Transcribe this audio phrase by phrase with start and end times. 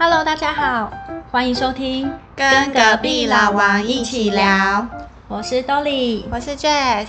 [0.00, 0.92] Hello，大家好，
[1.32, 4.86] 欢迎收听跟隔壁老王一起聊。
[5.26, 7.08] 我是 Dolly，我是 Jess。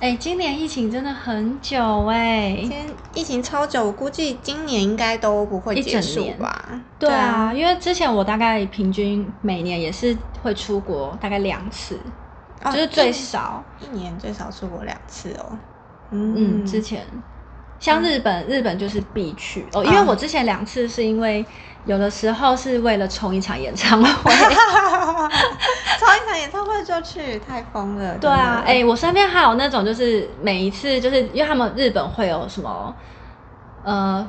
[0.00, 2.72] 哎，今年疫情真的很久哎，今
[3.12, 6.80] 疫情超久，我估计今年应该都不会结束吧？
[6.98, 12.00] 对啊，因为之前我大概平均每年也是会出国大概两次，
[12.64, 15.58] 就是最少一年最少出国两次哦。
[16.12, 17.04] 嗯，之前。
[17.78, 19.66] 像日本，日本就是必去。
[19.72, 21.44] 哦，因为我之前两次是因为
[21.84, 28.18] 有的时候是为了冲一场演唱会， 冲一场演唱会就去，太疯了。
[28.18, 32.94] 对啊，哎，我身边还有那种就是每一次就是因为他们日本会有什么
[33.84, 34.26] 呃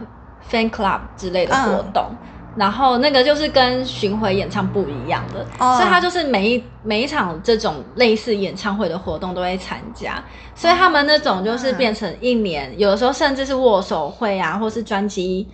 [0.50, 2.16] fan club 之类的活动。
[2.56, 5.46] 然后那个就是跟巡回演唱不一样的，
[5.78, 10.22] 所以他就是每一每一场这种类似演唱会的活动都会参加，
[10.56, 15.48] 所以他们那种就是变成一年，有的时候甚至是握手会啊，或是专辑，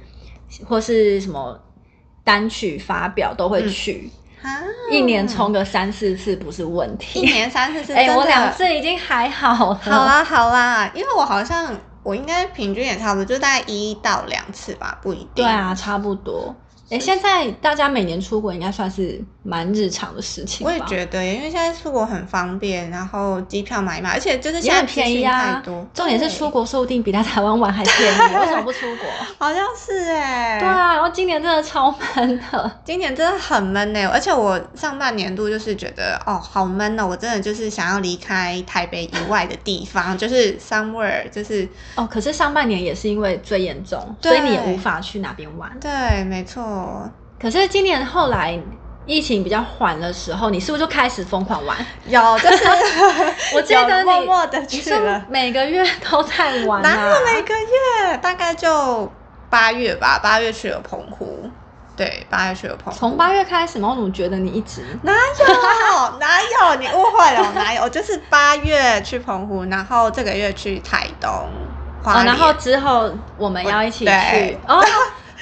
[0.67, 1.59] 或是什么
[2.23, 4.09] 单曲发表都会去，
[4.89, 16.55] 一年冲个三四次不是问题，一年三四次， 哎，我两次已经还好，好啦好啦，因为我好像我应该平均也差不多，就大概一到两次吧，不一定，对啊，差不多。
[16.89, 20.66] 哎，现在大家每年出国应该算是蛮日常的事情。
[20.66, 25.62] 我也觉得，因为现在出国很方便，然后机票买嘛，而且就是现在便宜啊。
[25.94, 29.08] 重点是出国说不定比在台湾玩还便宜，为什么不出国？
[29.38, 30.60] 好像是哎。
[30.60, 34.10] 对啊，然后今年真的超闷的，今年真的很闷呢。
[34.12, 42.08] 而且我上半年度就是觉得哦，好闷哦，我真的就是想要离开台北以外的地方， 就是 somewhere，就是哦。
[42.10, 45.72] 可是上半年也是因为最严重，所以你也无法去哪边玩。
[45.80, 47.08] 对，没错。
[47.38, 48.60] 可是今年后来
[49.06, 51.78] 疫情比较缓的时候，你是不是就开始疯狂玩？
[52.08, 52.64] 有，就是
[53.56, 56.81] 我记得默默的去了，每个月都在玩。
[56.81, 58.17] 哪有每个月？
[58.22, 59.11] 大概就
[59.50, 61.50] 八月吧，八月去了澎湖。
[61.95, 63.00] 对，八月去了澎湖。
[63.00, 63.89] 从八月开始吗？
[63.89, 66.76] 我怎么觉得你一直哪有哪有？
[66.82, 67.87] 你误会了，哪有？
[67.89, 71.30] 就是八月去澎湖，然后这个月去台东。
[72.04, 74.83] 哦，然后之后我们要一起去哦。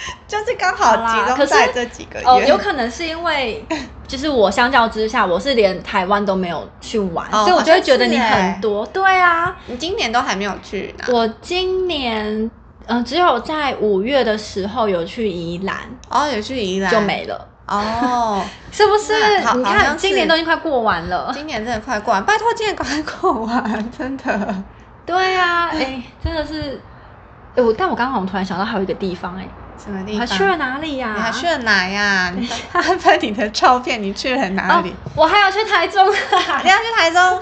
[0.27, 3.63] 就是刚好集中在这几个月，哦，有可能是因为，
[4.07, 8.85] 就是我相较之下，我是连台湾都没有去玩，所以我就会觉得你很多。
[8.87, 11.05] 对啊，你今年都还没有去呢。
[11.09, 12.49] 我今年，
[12.87, 15.77] 嗯，只有在五月的时候有去宜兰，
[16.09, 17.49] 哦，有去宜兰就没了。
[17.65, 19.13] 哦， 是不是？
[19.55, 24.63] 你看，今年都已经快过完了，今年真的快过完，拜托，今年快过完，真的。
[25.05, 26.81] 对啊，哎，真的是，
[27.55, 29.47] 哎，我但我刚刚突然想到还有一个地方，哎。
[29.77, 30.19] 什么地方？
[30.19, 31.13] 还去了哪里呀？
[31.15, 32.33] 你还去了哪呀？
[32.35, 32.47] 你
[33.01, 34.93] 拍你的照片，你去了哪里？
[35.15, 37.39] 我 还要去台中，你要去台中？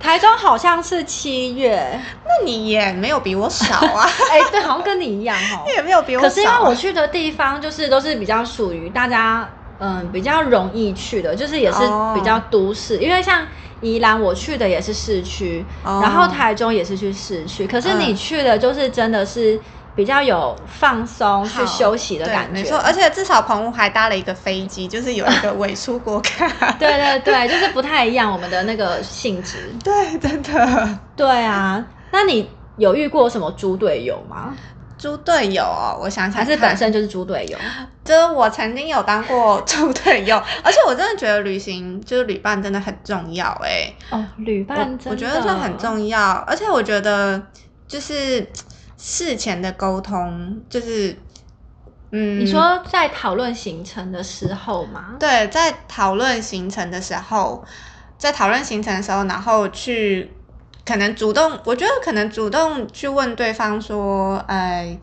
[0.00, 4.08] 台中好像是七月，那你也没有比我少啊？
[4.30, 5.64] 哎，对，好像跟你一样哦。
[5.66, 6.28] 你也没有比我少。
[6.28, 9.48] 可是因为我去的地方就是都是比较属于大家
[9.80, 11.78] 嗯比较容易去的，就是也是
[12.14, 12.98] 比较都市。
[12.98, 13.44] 因为像
[13.80, 17.66] 宜兰我去的也是市区，然后台中也是去市区。
[17.66, 19.60] 可是你去的就是真的是。
[19.98, 26.46] 比较有放松去休息的感觉，没错，而且至少澎湖还搭了一个飞机，就是有一个伪出国卡。
[26.78, 29.56] 对对对，就是不太一样我们的那个性质。
[29.82, 30.98] 对，真的。
[31.16, 34.54] 对啊，那你有遇过什么猪队友吗？
[34.96, 37.58] 猪队友哦，我想起来是本身就是猪队友。
[38.04, 43.92] 就是我曾经有当过猪队友， 而且我真的觉得旅行就是旅伴真的很重要哎。
[44.10, 47.42] 哦，旅伴，我觉得这很重要，而且我觉得
[47.88, 48.46] 就是。
[48.98, 51.16] 事前的沟通就是，
[52.10, 55.16] 嗯，你说在讨论行程的时候吗？
[55.20, 57.64] 对，在讨论行程的时候，
[58.18, 60.30] 在讨论行程的时候，然后去
[60.84, 64.98] 可能主动，我觉得可能主动去问对方说，呃，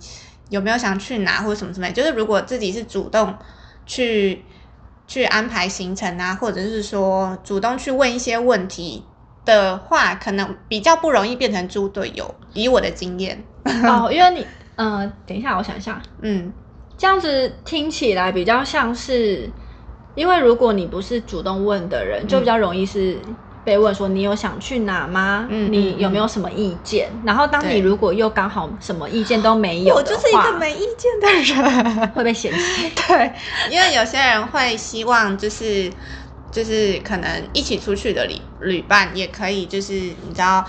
[0.50, 3.34] 有没有想去哪或者什么什么，就是如果自己是主动
[3.86, 4.44] 去
[5.08, 9.06] 去安排行程啊，或者是说主动去问一些问题
[9.46, 12.34] 的话，可能比较不容易变成猪队友。
[12.54, 13.46] 以我的经验。
[13.84, 14.46] 哦，因为你，
[14.76, 16.52] 嗯，等一下，我想一下，嗯，
[16.98, 19.52] 这样子听起来比较像是，
[20.14, 23.22] 因为如果你不是主动问的人，就比较容易是
[23.64, 25.48] 被问说你有想去哪吗？
[25.50, 27.10] 嗯，你有没有什么意见？
[27.26, 31.28] 然后当你如果又刚好什么意见都没有，我就是一个没意见的
[31.98, 32.90] 人，会被嫌弃。
[33.08, 33.34] 对，
[33.72, 35.92] 因为有些人会希望就是
[36.56, 40.66] 就是可能一起出去的旅旅伴也可以，就是你知道。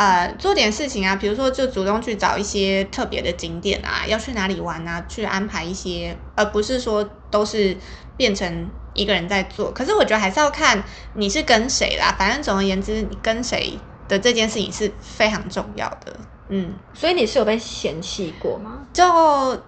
[0.00, 7.02] 呃，做点事情啊，比如说就主动去找一些特别的景点啊，要去哪里玩啊，去安排一些，而不是说
[7.32, 7.76] 都是
[8.16, 9.72] 变成一个人在做。
[9.72, 10.80] 可是我觉得还是要看
[11.14, 13.76] 你是跟谁啦，反正总而言之，你跟谁
[14.06, 16.16] 的这件事情是非常重要的。
[16.50, 18.78] 嗯，所以你是有被嫌弃过吗？
[18.92, 19.04] 就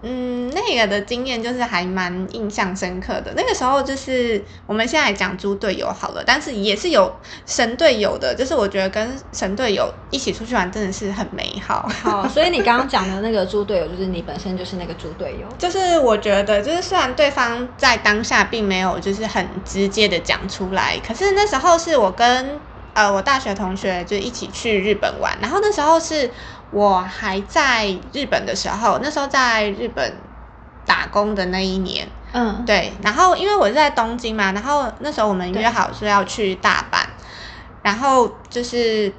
[0.01, 3.31] 嗯，那个的经验就是还蛮印象深刻的。
[3.35, 7.13] 那个时候就是我们现在讲猪队友好了，但是也是有
[7.45, 8.33] 神队友的。
[8.33, 11.87] 就是我觉得跟神队友一起出去玩真的是很美好。
[12.01, 15.47] 好， 所以你刚刚讲的那个猪队友，就是你本身就是那个猪队友。
[15.59, 22.59] 就是我觉得，就是虽然对方在当下并没有就是很直接的讲出来，可是那时候是我跟
[22.93, 26.31] 呃我大学同学就一起去日本玩，然后那时候是。
[26.71, 30.21] 我还在日本的时候，那时候在日本
[30.85, 37.03] 打工的那一年，嗯，对，然后因为我是在东京嘛，然后那时候我们约好说要去大阪，
[37.81, 39.13] 然后就是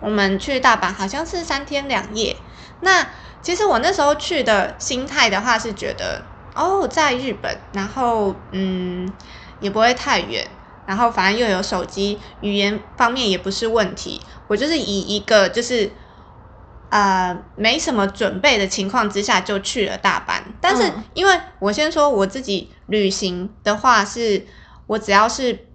[0.00, 2.34] 我们去大阪好像是三天两夜。
[2.80, 3.06] 那
[3.42, 6.24] 其实我那时候去的心态的话是觉得，
[6.54, 9.06] 哦，在日本，然后嗯，
[9.60, 10.50] 也不会太远，
[10.86, 15.92] 然后反正又有手机，语言方面也不是问题，我就是以一个就是。
[16.94, 24.46] 呃，没什么准备的情况之下就去了大阪，但是因为我先说我自己旅行的话，是
[24.86, 25.66] 我只要是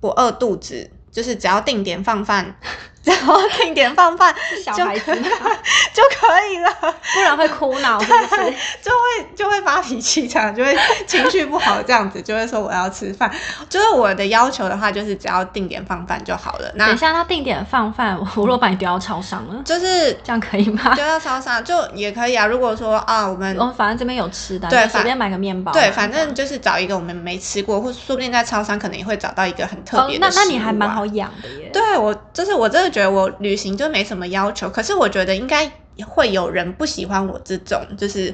[0.00, 2.56] 不饿肚子，就是只要定点放饭。
[3.04, 4.34] 然后定点放饭，
[4.64, 5.12] 小孩子
[5.92, 6.70] 就可以了，
[7.14, 8.42] 不然会哭闹，是不是？
[8.82, 13.30] 就会就会发脾气，这样就会情绪不好，这样子就会说我要吃饭。
[13.68, 16.70] 就是我的要求的话，就是只要定点放饭就好了。
[16.76, 20.94] 那等一下，他定点放饭，我如果把你丢到超商了，就是这样可以吗？
[20.94, 22.46] 丢到超商就也可以啊。
[22.46, 30.26] 如果说啊，我们我哦，反正这边有吃的，对，随便买个面包，对，反正就是找一个我们没吃过，或说不定在超商可能也会找到一个很特别的。
[30.26, 31.70] 那那你还蛮好养的耶。
[31.72, 33.76] 对我，就是我真的觉得我旅行。
[33.76, 35.70] 就没什么要求，可是我觉得应该
[36.06, 38.32] 会有人不喜欢我这种，就是，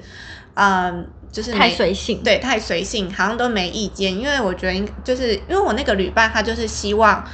[0.55, 4.15] 嗯，就是太随性，对，太随性，好像都没意见。
[4.17, 7.27] 因为我觉得，就是因为我那个旅伴，他就是希望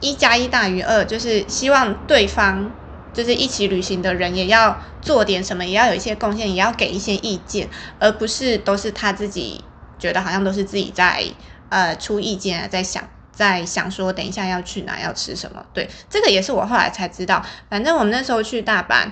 [0.00, 2.72] 一加一大于二，就是希望对方
[3.12, 9.64] 就是一起旅行的人也要做点什么，也要有一些贡献，也要给一些意见，而不是都是他自己
[9.98, 11.24] 觉得好像都是自己在
[11.70, 13.02] 呃出意见，在想。
[13.36, 15.62] 在想说，等一下要去哪，要吃什么？
[15.74, 17.44] 对，这个也是我后来才知道。
[17.68, 19.10] 反正我们那时候去大阪，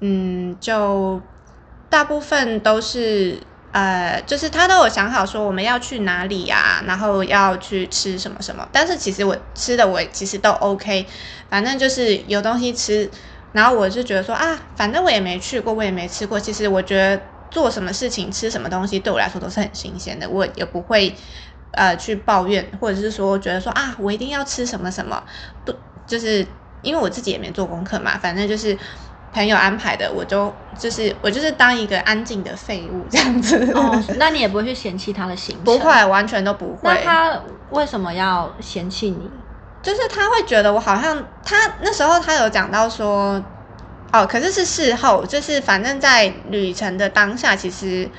[0.00, 1.18] 嗯，就
[1.88, 3.42] 大部分都是
[3.72, 8.68] 呃，就是他都有想好说我们要去哪里呀，然后要去吃什么什么。
[8.70, 11.06] 但是其实我吃的我其实都 OK，
[11.48, 13.10] 反正就是有东西吃。
[13.52, 16.38] 然后我就觉得说啊，反正我也没去过，我也没吃过。
[16.38, 21.14] 其实我觉得做什么事情、吃什么东西对我来说都是很新鲜的，我也不会。
[21.72, 25.22] 呃，去抱怨，或者是说觉得说啊，我一定要吃什么什么，
[25.64, 25.74] 不
[26.06, 26.46] 就是
[26.82, 28.76] 因为我自己也没做功课嘛，反正就是
[29.32, 33.72] 朋友安排的，我就就是我就是当一个安静的废物这样子。
[33.74, 35.64] 哦， 那你也不会去嫌弃他的行程？
[35.64, 36.90] 不会，完全都不会。
[36.90, 37.40] 那他
[37.70, 39.30] 为什么要嫌弃你？
[39.82, 43.42] 就是他会觉得我好像他那时候他有讲到说，
[44.12, 48.10] 哦，可是是事后，就是反正在旅程的当下，其实。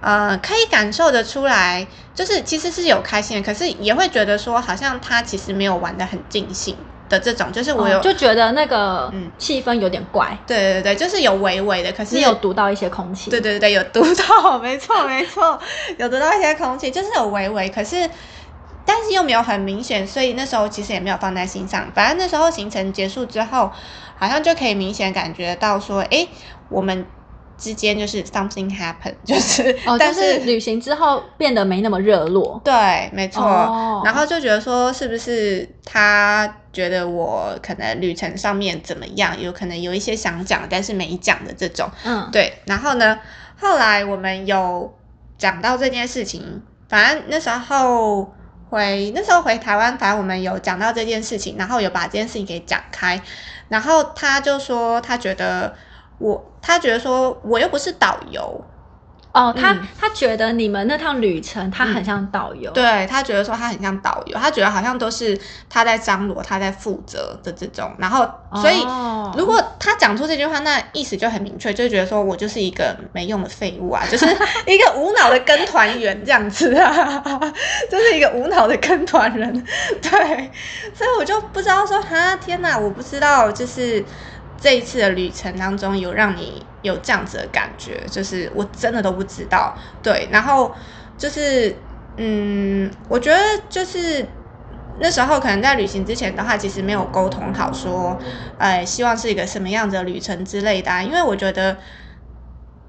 [0.00, 6.76] 呃，可以感受得出来，就是其实是有开心的，可是也会觉得说，好像他其实没有玩的很尽兴
[7.08, 10.38] 的这种，就是我有就觉得那个嗯气氛有点怪。
[10.46, 13.28] 对对对，就是有微微的，可是有读到一些空气。
[13.28, 15.58] 对对对，有读到，没错没错，
[15.98, 18.08] 有读到一些空气，就是有微微，可是
[18.84, 21.90] 但是又没有很明显，所以那时候其实也没有放在心上。
[21.92, 23.72] 反正那时候行程结束之后，
[24.16, 26.28] 好像就可以明显感觉到说，哎，
[26.68, 27.04] 我们。
[27.58, 32.60] 之间就是 something happen， 就是哦， 但是旅行之后变得没那么热络。
[32.64, 33.42] 对，没错。
[34.04, 41.90] 然后就觉得说，是不是他觉得我可能旅程上面怎么样，有可能有一些想讲但是没讲的这种。
[42.04, 42.60] 嗯，对。
[42.64, 43.18] 然后呢，
[43.60, 44.94] 后来我们有
[45.36, 48.32] 讲到这件事情，反正那时候
[48.70, 53.20] 回那时候回台湾，反正我们有讲到这件事情，然后有把这件事情给讲开。
[53.68, 55.74] 然后他就说，他觉得。
[56.18, 58.64] 我他觉得说我又不是导游，
[59.32, 65.38] 哦，他他觉得你们那趟旅程他很像导游，对他觉得说他很像导游，他觉得好像都是
[65.70, 68.28] 他在张罗，他在负责的这种，然后
[68.60, 68.84] 所以
[69.36, 74.26] 如果他讲出这句话，那意思就很明确，就觉得说我就是一个没用的废物啊，就是
[74.66, 77.22] 一个无脑的跟团员这样子啊，
[77.88, 79.52] 就是一个无脑的跟团人，
[80.02, 80.10] 对，
[80.92, 84.04] 所以我就不知道说哈天哪，我不知道就是。
[84.60, 89.76] 这一次的旅程当中，有让你有这样子的感觉，就是我真的都不知道。
[90.02, 90.74] 对，然后
[91.16, 91.80] 就是，
[92.16, 93.38] 嗯，我觉得
[93.68, 94.26] 就是
[94.98, 98.18] 那时候可能在旅行之前的话，其实没有沟通好，说，
[98.56, 101.02] 呃，希望是一个什么样子的旅程之类的。
[101.04, 101.78] 因为我觉得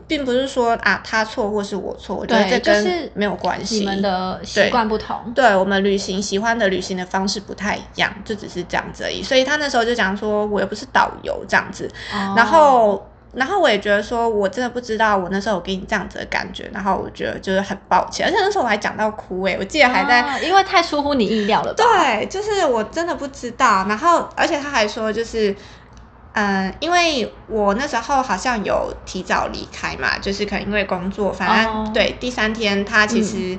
[0.10, 9.24] 并不是说啊他错或是我错，我觉得这跟没有关系，你们的习惯不同，对我们旅行喜欢的旅行的方式不太一样，就只是这样子而已。
[9.24, 11.90] 所以他那时候就讲说，我又不是导游这样子，
[12.36, 13.06] 然后。
[13.32, 21.72] 然后我也觉得说，我真的不知道我那时候有给你这样子的感觉，然后我觉得就是很抱歉，而且那时候我还讲到哭诶，我记得还在，因为太出乎你意料了。
[21.76, 23.86] 对，就是我真的不知道。
[23.88, 25.56] 然后，而且他还说，就是，
[26.34, 33.58] 嗯，因为我那时候好像有提早离开嘛，就是可能因为工作，反正对第三天他其实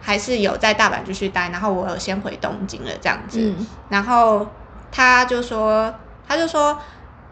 [0.00, 3.54] 还是有在大阪继续待，然后我有先回东京了这样子。
[3.88, 4.46] 然后
[4.92, 5.94] 他就说，
[6.26, 6.78] 他就说。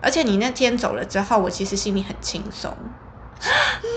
[0.00, 2.72] 而且你那天走了之后，我其实心里很轻松。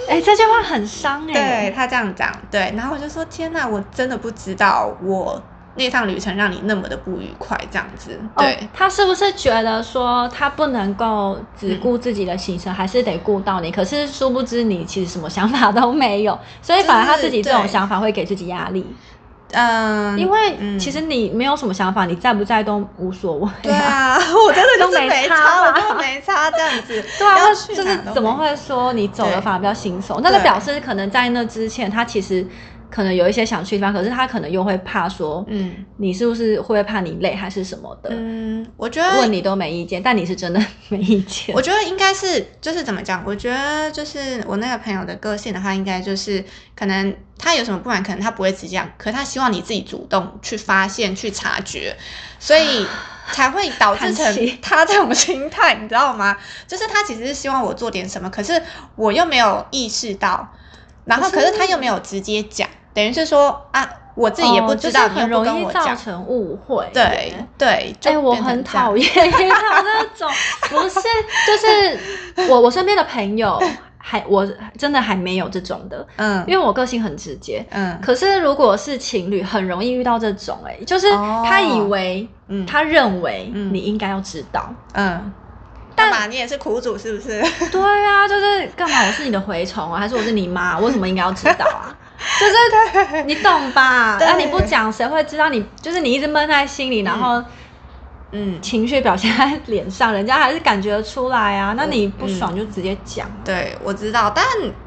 [0.09, 1.31] 哎，这句话很伤哎。
[1.31, 5.39] 对他这样讲，对，然后我就说：天哪，我真的不知道我
[5.75, 8.19] 那趟旅程让你那么的不愉快，这样子。
[8.37, 13.71] 对他是不是觉得说他不能够只顾自己的行程，还是得顾到你？
[13.71, 18.85] 可是殊不知你其实什么想法都没有， 所以反而他自己这种想法会给自己压力。
[19.53, 23.49] 嗯，因为其实你没有什么想法，你在不在都无所谓。
[23.61, 27.03] 对 啊，我真的都没差，我都没差这样子。
[27.17, 27.37] 对啊，
[27.67, 30.19] 就是怎么会说你走了反而比较轻松？
[30.21, 32.45] 那个表示可能在那之前，他其实。
[32.91, 38.09] 可能有一些想去的地方，可是他可能又会怕说，嗯，你是不是会怕你累还是什么的？
[38.11, 41.53] 嗯，我觉得问你都没意见，但你是真的没意见。
[41.55, 43.23] 我觉得应该是就是怎么讲？
[43.25, 46.43] 我觉得就是我那个朋友的个性的话，应该就是
[46.75, 51.95] 可能他有什么不满，可能他不会直接讲，可他希望你自己主动去发现、去察觉，
[52.39, 52.85] 所以
[53.31, 56.35] 才会导致成他这种心态，你知道吗？
[56.67, 58.61] 就是他其实是希望我做点什么，可是
[58.97, 60.53] 我又没有意识到，
[61.05, 62.67] 然后可是他又没有直接讲。
[62.93, 66.89] 等于是说啊，我自己也不知道，很容易造成误会。
[66.93, 70.29] 对对，哎，我很讨厌遇到那种，
[70.69, 70.99] 不是，
[71.47, 73.61] 就是我我身边的朋友
[73.97, 74.45] 还我
[74.77, 81.09] 真的还没有这种的，嗯，因为我个性很直接，嗯，可是如果是情侣，很容易遇到这种，哎，就是
[81.45, 85.31] 他以为，嗯，他认为你应该要知道，嗯，
[85.95, 86.25] 干嘛？
[86.25, 87.41] 你也是苦主是不是？
[87.71, 89.05] 对啊，就是干嘛？
[89.05, 90.79] 我是你的蛔虫啊，还是我是你妈？
[90.79, 91.95] 为什么应该要知道啊？
[92.39, 94.17] 就是你懂吧？
[94.21, 95.65] 那你不讲，谁会知道你？
[95.81, 97.43] 就是你一直闷在心里，然后
[98.31, 101.73] 嗯，情绪表现在脸上，人家还是感觉出来啊。
[101.75, 103.29] 那你不爽就直接讲。
[103.43, 104.45] 对，我知道，但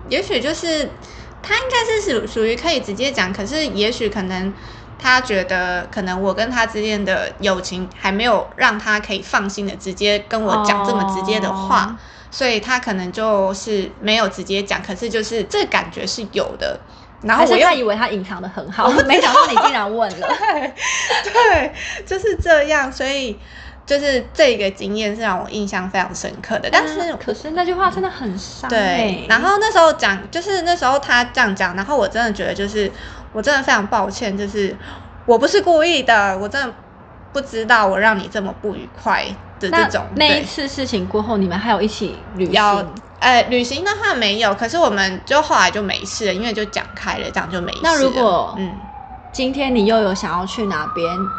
[0.09, 0.91] 也许就是
[1.43, 4.53] 他应该是属属于可以直接讲，可是也许可能
[4.99, 11.99] 他觉得，可能我跟他之间的友情还没有让他可以放心的直接跟我讲这么直接的话，
[12.31, 14.81] 所以他可能就是没有直接讲。
[14.83, 16.81] 可是就是这感觉是有的。
[17.25, 20.28] 然后我又以为他隐藏的很好， 没想到你竟然问了。
[21.25, 21.73] 对，
[22.07, 23.38] 就是这样，所以
[23.87, 26.69] 就是这个经验是让我印象非常深刻的。
[26.71, 28.69] 但是，可是那句话真的很伤。
[28.69, 32.90] 对，然后那时候讲，就是那时候他这样讲，然后我真的觉得，就是
[33.33, 34.76] 我真的非常抱歉，就是
[35.26, 36.73] 我不是故意的，我真的
[37.33, 39.25] 不知道我让你这么不愉快
[39.59, 40.04] 的这种。
[40.16, 42.95] 那一次事情过后，你们还有一起旅行？
[43.18, 47.80] 呃，旅行的话没有，可是我们就后来就没事了，因为就讲开了，这样就没事。
[47.83, 48.80] 那如果嗯，
[49.33, 51.30] 今天你又有想要去哪边，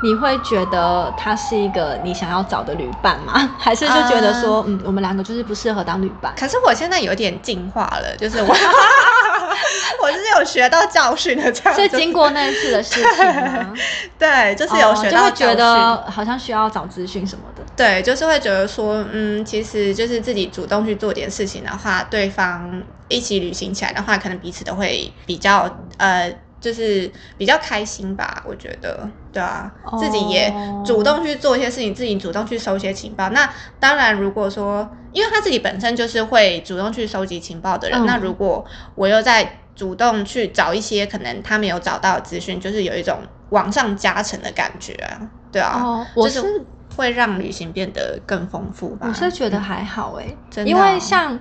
[0.00, 3.32] 你会觉得他是一个你想要找的旅伴吗？
[3.58, 6.34] 还是就觉得说，嗯，我们两个就是不适合当旅伴？
[6.38, 8.54] 可是我现在有点进化了，就是我。
[10.02, 11.74] 我是有学到教训的，这样。
[11.74, 13.74] 是经过那一次的事情吗？
[14.18, 15.46] 对，就是有学到教训。
[15.46, 17.64] 就会觉得好像需要找资讯什么的。
[17.76, 28.42] 对，就是会觉得说，嗯，其实就是自己主动去做点事情的话，对方一起旅行起来的话，可能彼此都会比较呃，就是比较开心吧。
[28.46, 30.52] 我觉得，对啊，自己也
[30.84, 33.28] 主动去做一些事情，自己主动去收一些情报。
[33.30, 33.48] 那
[33.78, 34.88] 当然，如果说。
[35.12, 38.62] 因为他自己本身就是会主动去收集情报的人，那如果
[38.94, 45.18] 我又在主动去找一些可能他没有找到的资讯，就是有一种往上加成的感觉啊，
[45.50, 46.62] 对啊，就是
[46.94, 49.06] 会让旅行变得更丰富吧。
[49.08, 50.36] 我是觉得还好哎，
[50.66, 51.40] 因为像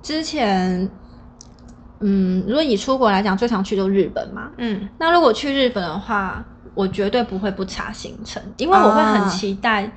[0.00, 0.88] 之前，
[2.00, 9.90] 嗯，如果以出国来讲，最常去就日本嘛，嗯，那如果去日本的话，我绝对不会不查行程，因为我会很期待。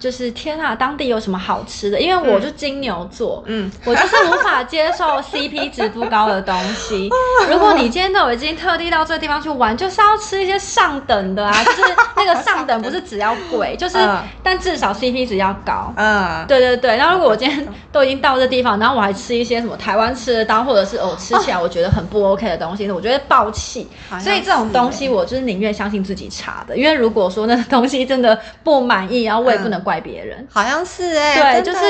[0.00, 2.00] 就是天啊，当地有什么好吃的？
[2.00, 7.10] 因为我就金牛座，嗯，我就是无法接受 CP 值不高的东西。
[7.50, 11.82] 如果你今天都已经特地到这个地方去玩，就是要吃一些上等的啊， 就是
[12.16, 13.98] 那个上等不是只要贵，就是
[14.42, 15.92] 但至少 CP 值要高。
[15.96, 16.96] 嗯，对对对。
[16.96, 23.86] 然后如果我今天都已经到这地方，然后我还吃一些什么台湾吃的当，或者是哦吃起来我觉得很不 OK 的东西，我觉得爆气。
[24.18, 29.89] 所以这种东西我就是宁愿相信自己查的，因为如果说那个东西真的不满意，然后我也不能怪。
[29.90, 30.46] 怪别人。
[30.48, 31.80] 好像是哎、对，就是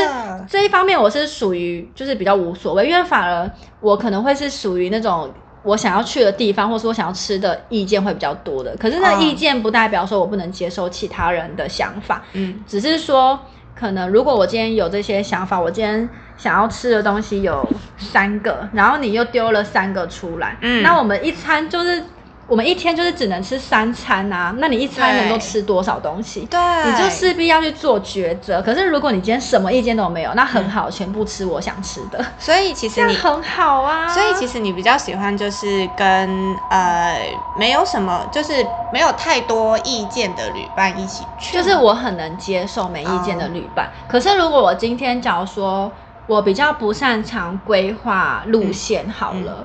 [0.49, 5.30] 这一方面我是属于就是比较无所谓，因为反而我可能会是属于那种
[5.62, 8.75] 我想要去的地方，或是我想要吃的意见会比较多的。
[8.78, 13.38] 可是那嗯意见不代表说我不能接受其他人的想法，嗯只是说
[13.75, 22.02] 可能如果我今天有这些想法，我今天想要吃的东西有三个，然后你又丢了三个出来，嗯那我们一餐就是。
[22.50, 26.40] 我们一天就是只能吃三餐啊，那你一餐能够吃多少东西？
[26.50, 28.61] 对，你就势必要去做抉择。
[28.61, 33.12] 可是如果你今天什么意见都没有，那很好，全部吃我想吃的，所以其这实你。
[33.14, 34.09] 样很好啊。
[34.09, 43.88] 所以其实你比较喜欢就是跟呃没有什么就是没有太多意见的旅伴一起去，就是我很能接受没意见的旅伴。
[44.09, 45.92] 可是如果我今天假如说
[46.26, 49.64] 我比较不擅长规划路线好了。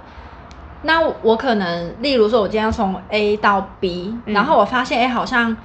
[0.85, 4.33] 那我可能，例如说，我今天要从 A 到 B，、嗯。
[4.33, 5.55] 然后我发现，哎、好像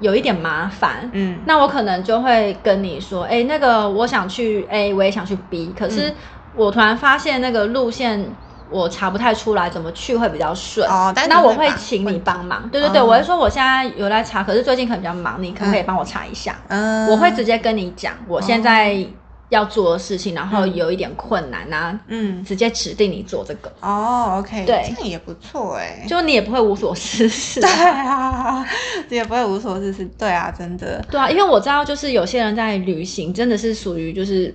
[0.00, 1.38] 有一点麻烦，嗯。
[1.46, 6.14] 那我可能就会跟你说，哎、那个我想去 A，我也想去 B，可是嗯。
[6.54, 8.24] 我突然发现那个路线
[8.70, 10.88] 我查不太出来，怎么去会比较顺。
[10.88, 11.12] 哦？
[11.14, 12.68] 但那我会请你问帮忙。
[12.70, 16.56] 对对对，哦我会说我现在有在查，可是最近可能比较忙，你可不可以帮我查一下？
[16.68, 17.08] 嗯。
[17.08, 19.06] 我会直接跟你讲，我现在
[19.48, 20.74] 要做的事情，然后嗯。
[20.74, 22.44] 有一点困难啊，嗯。
[22.44, 24.82] 直接指定你做这个，哦，OK，对。
[24.88, 27.60] 这样也不错哎，就你也不会无所事事。
[27.62, 28.66] 对啊，
[29.08, 34.54] 也不会无所事事，对啊，真的，对啊，因为我知道，就是有些人在旅行真的是属于就是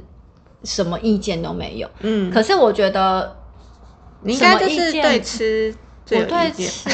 [0.63, 1.89] 什么意见都没有。
[2.01, 3.35] 嗯，可是我觉得
[4.23, 5.73] 你应该就是对吃
[6.05, 6.89] 最我对吃，其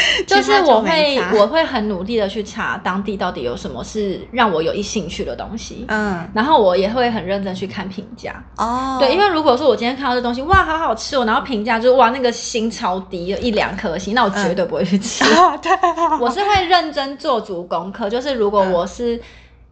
[0.26, 8.42] 就是我会我会很努力的去查当地到底有什么是让我有一兴趣的东西，嗯，然后我也会很认真去看评价。
[8.56, 15.24] 哦，对，因为如果说我今天看到这东西，哇，好好吃哦，然后评价就是哇，那个星超低，有一两颗星，那我绝对不会去吃。
[15.34, 15.72] 啊，对，
[16.20, 18.72] 我是会认真做足功课，就是如果嗯。
[18.76, 19.20] 我是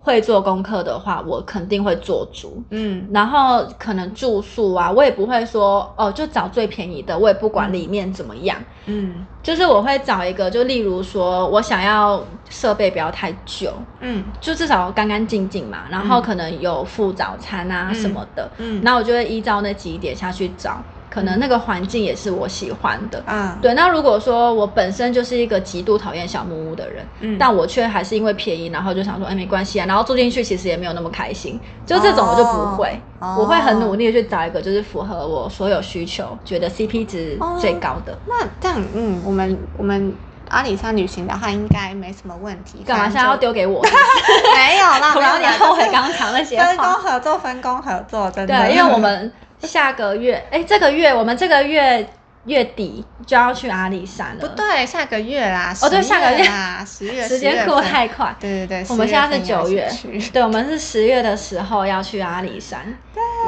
[0.04, 2.62] 会做功课的话，我肯定会做足。
[2.70, 3.08] 嗯。
[3.12, 9.26] 然后可能住宿啊，我也不会说哦，就找最便宜的，我也不管里面怎么样，嗯。
[9.42, 14.22] 就是我会找一个，就例如说我想要设备不要太旧，嗯。
[14.40, 16.22] 就至少干干净净嘛，然后嗯。
[16.22, 20.82] 可能有附早餐啊嗯什么的，嗯，那我就会依照那几点下去找，
[21.14, 23.22] 可能那个环境也是我喜欢的。
[23.26, 38.18] 嗯，对，那如果说我本身就是一个极度讨厌小木屋的人，嗯但我却还是因为便宜，然后就想说，哎，没关系啊，然后住进去其实也没有那么开心，就这种我就不会，哦我会很努力的去找一个就是符合我所有需求，觉得 CP 值哦最高的。
[38.26, 40.12] 那这样，嗯，我们我们
[40.48, 42.82] 阿里山旅行的话，应该没什么问题。
[42.84, 43.80] 干嘛现在要丢给我？
[44.54, 46.86] 没有啦，我有没有啦点后悔就是刚刚讲那些分工。
[46.94, 48.56] 合作，分工合作，真的。
[48.56, 49.32] 对，因为我们
[49.64, 52.08] 下个月，哎，这个月我们这个月
[52.44, 54.40] 月底就要去阿里山了。
[54.40, 55.74] 不对，下个月啦。
[55.80, 58.34] 哦对下个月啦，十月，时间过太快。
[58.38, 59.90] 对对对我们现在是九月
[60.32, 62.80] 对，我们是十月的时候要去阿里山。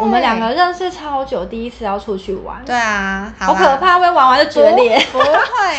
[0.00, 3.76] 我们两个认识超久，第一次要出去玩，对啊，啦好可。
[3.76, 4.98] 怕，会玩完就决裂。
[5.12, 5.26] 不会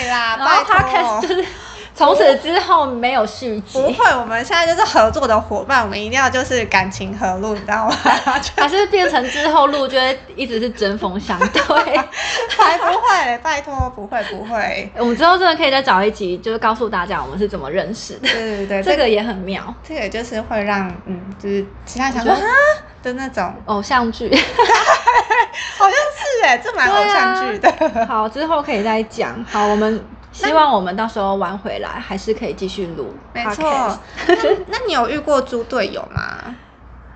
[0.10, 1.28] 啦， 然后拜 podcast 就。
[1.28, 1.46] 是
[1.98, 7.96] 从此之后没有续集不，会，我们现在就是合作的伙伴，我们一定要就是感情和路，你知道吗？
[8.56, 11.62] 还是变成之后路就会一直是针锋相对。
[12.50, 14.92] 才不会，拜托，不会不会。
[14.98, 19.74] 我们之后真的可以再找一集，就是告诉大家我们是怎么认识的，对对对，这个也很妙。
[19.88, 22.42] 这个就是会让嗯，就是其他人想说啊
[23.02, 24.30] 的那种，偶像剧，
[25.78, 28.06] 好像是哎，这蛮偶像剧的。
[28.06, 29.44] 好，之后可以再讲。
[29.50, 30.04] 好，我们
[30.46, 33.12] 希望我们到时候玩回来还是可以继续录。
[33.34, 34.36] 没错，那
[34.68, 36.56] 那你有遇过猪队友吗？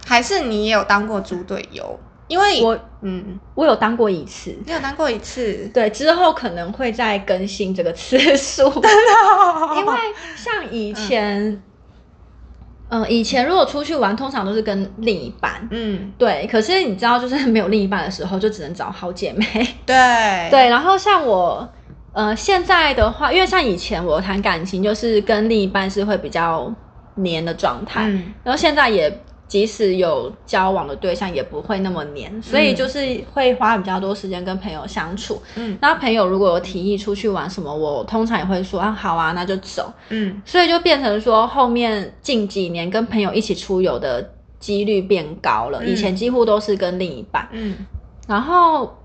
[0.07, 1.99] 还是你也有当过猪队友？
[2.27, 8.63] 因为我嗯，我有当过一次，你有当过一次，对，之后可能会再更新这个次数，
[9.75, 9.97] 因为
[10.35, 11.61] 像以前，
[12.87, 15.67] 嗯、以前如果出去玩，通常都是跟另一半。
[15.71, 19.45] 嗯，对，可是你知道，就是没有另一半的时候，就只能找好姐妹。
[19.85, 21.69] 对对，然后像我，
[22.13, 26.73] 呃，现在的话，因为像以前我谈感情，就是跟另一半是会比较
[27.15, 32.99] 黏的状态，嗯然后现在也即使有交往的对象，也不会那么黏，所以就是
[33.33, 35.41] 会花比较多时间跟朋友相处。
[35.55, 39.91] 嗯那朋友如果有提议出去玩什么，我通常也会说啊好啊，那就走。
[40.09, 47.47] 嗯所以就变成说，后面近几年跟朋友一起出游的几率变高了，嗯以前几乎都是跟另一半。
[47.51, 47.75] 嗯
[48.27, 48.97] 然后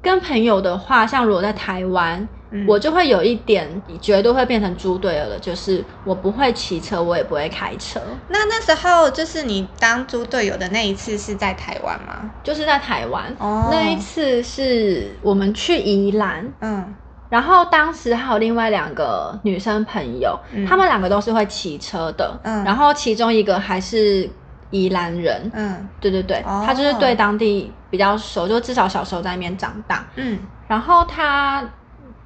[0.00, 2.64] 跟朋友的话，像如果在台湾，嗯。
[2.66, 3.68] 我就会有一点
[4.00, 12.30] 绝对会变成猪队友的，就是我不会骑车，我也不会开车，那那时候就是你当猪队友的那一次是在台湾吗？
[12.42, 13.24] 就是在台湾。
[13.38, 13.68] 哦。
[13.70, 16.94] 那一次是我们去宜兰，嗯。
[17.28, 20.64] 然后当时还有另外两个女生朋友，嗯。
[20.64, 22.64] 她们两个都是会骑车的，嗯。
[22.64, 24.28] 然后其中一个还是
[24.70, 25.88] 宜兰人，嗯。
[26.00, 26.62] 对对对，哦。
[26.66, 30.06] 她就是对当地比较熟，就至少小时候在那边长大。
[30.16, 30.38] 嗯。
[30.66, 31.66] 然后他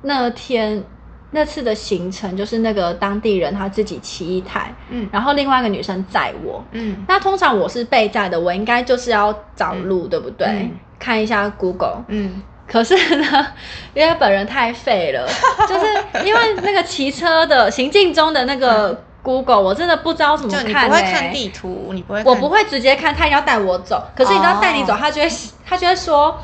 [0.03, 0.83] 那天
[1.31, 5.09] 那次的行程就是那个当地人他自己骑一台，嗯。
[5.13, 6.65] 然后另外一个女生载我。
[6.73, 7.05] 嗯。
[7.09, 10.47] 那通常我是被载的，我应该就是要找路，对不对？
[10.49, 10.71] 嗯。
[10.99, 12.05] 看一下 Google。
[12.09, 12.43] 嗯。
[12.67, 13.47] 可是呢，
[13.93, 15.27] 因为本人太废了，
[15.69, 20.89] 就是因为那个骑车的行进中的那个 Google，我真的不知道怎么就你看、欸。
[20.89, 24.03] 不会看地图，你不会看，我不会直接看，他要带我走。
[24.17, 25.31] 可是你知道带你走，哦他就会
[25.67, 26.39] 他就会说。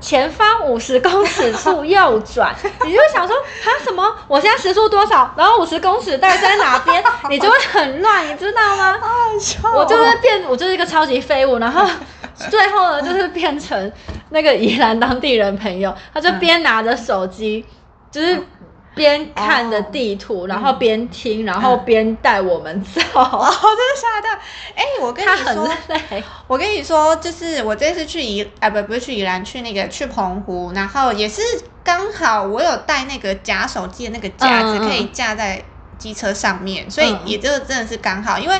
[0.00, 2.52] 前方五十公尺处右转，
[2.84, 4.04] 你就会想说啊什么？
[4.26, 5.32] 我现在时速多少？
[5.38, 7.02] 然后五十公尺大概在哪边？
[7.30, 8.98] 你就会很乱，你知道吗？
[9.72, 11.88] 我就是变，我就是一个超级废物，然后
[12.50, 13.90] 最后呢，就是变成
[14.30, 17.64] 那个宜兰当地人朋友，他就边拿着手机，
[18.10, 18.36] 就是
[18.96, 23.00] 边看着地图，然后边听，然后边带我们走。
[23.12, 24.40] 哦，真的吓到？
[24.74, 31.42] 哎、我跟你说，累，我跟你说，就是我这次去宜啊不不是去宜兰，去那个去澎湖，然后也是
[31.84, 35.62] 刚好我有带那个假手机的那个架子，可以架在
[35.98, 38.58] 机车上面，所以嗯也就真的是刚好，因为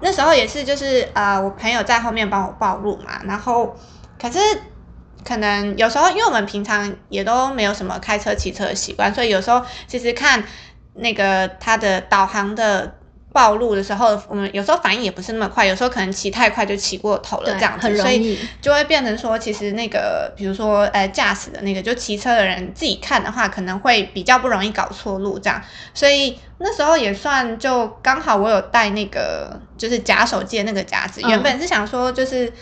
[0.00, 3.74] 那时候也是就是呃我朋友在后面帮我报路嘛，然后
[4.20, 4.38] 可是。
[5.24, 10.42] 可能有时候，因为我们平常也都没有什么开车、骑车的习惯，所以有时候其实看
[10.94, 12.94] 那个它的导航的
[13.32, 18.38] 暴露的时候，我们有时候反应也不是那么快，有时候可能骑太快就骑过头了这样子，所以易。
[18.60, 25.62] 就会变成说，其实那个比如说呃驾驶的那个就骑车的人自己看的话，可能会比较不容易搞错路这样，
[25.94, 32.52] 所以那时候也算就刚好我有带那个就是夹手机的那个夹子，嗯原本是想说就是。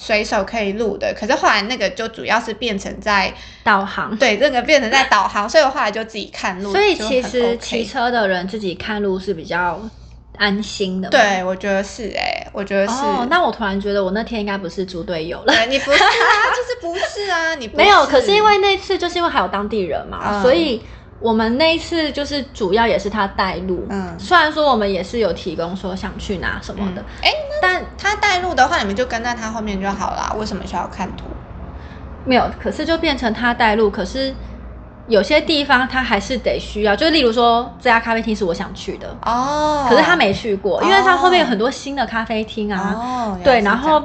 [0.00, 3.34] 随手可以录的，可是后来那个就主要是变成在
[3.64, 4.16] 导航。
[4.16, 9.80] 对这个变成在导航，所以我后来就自己看路，所以其实骑车的人自己看路是比较
[10.36, 11.10] 安心的。。
[11.10, 12.92] 对，我觉得是哎、我觉得是。
[12.92, 15.52] 哦，那我突然觉得我那天应该不是猪队友了。
[15.52, 16.08] 对 你不是啊，
[16.54, 20.80] 就是不是啊，你不没有，可是因为那次就是因为还有当地人嘛，嗯所以
[21.20, 23.86] 我们那一次就是主要也是他带路。
[23.90, 30.34] 嗯虽然说我们也是有提供说想去哪什么的，哎、但他带路的话，你们就跟在他后面就好啦。
[30.38, 31.24] 为什么需要看图？
[32.24, 34.34] 没有，可是就变成他带路，可是。
[35.08, 42.94] 有些地方他还是得需要，就例如说这家咖啡厅是我想去的，哦可是他没去过，因为他后面有很多新的咖啡厅啊。
[42.94, 44.02] 哦，对，然后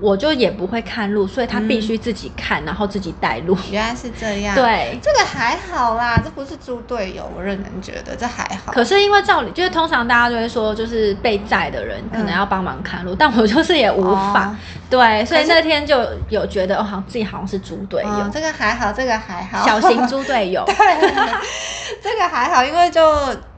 [0.00, 3.56] 我就也不会看路，所以他嗯必须自己看，然后自己带路。
[3.70, 8.72] 原来是这样。，对，这个还好啦，这不是猪队友，我认真觉得这还好。
[8.72, 14.46] 可是因为照理，就是通常大家就会说，就是被载的人可能要帮忙看路，但我就是也无法。
[14.46, 14.56] 哦
[14.90, 20.64] 对，所以那天就有觉得，哦，好像自己好像是猪队友，哦这个还好，这个还好，小型猪队友，
[22.02, 23.00] 这个还好，因为就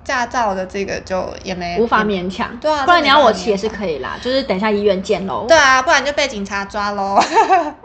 [0.05, 2.57] 驾照的这个就也没无法勉强。
[2.61, 5.47] 对啊不然你要我骑也是可以啦，就是等一下医院见喽。
[5.47, 7.19] 对啊，不然就被警察抓喽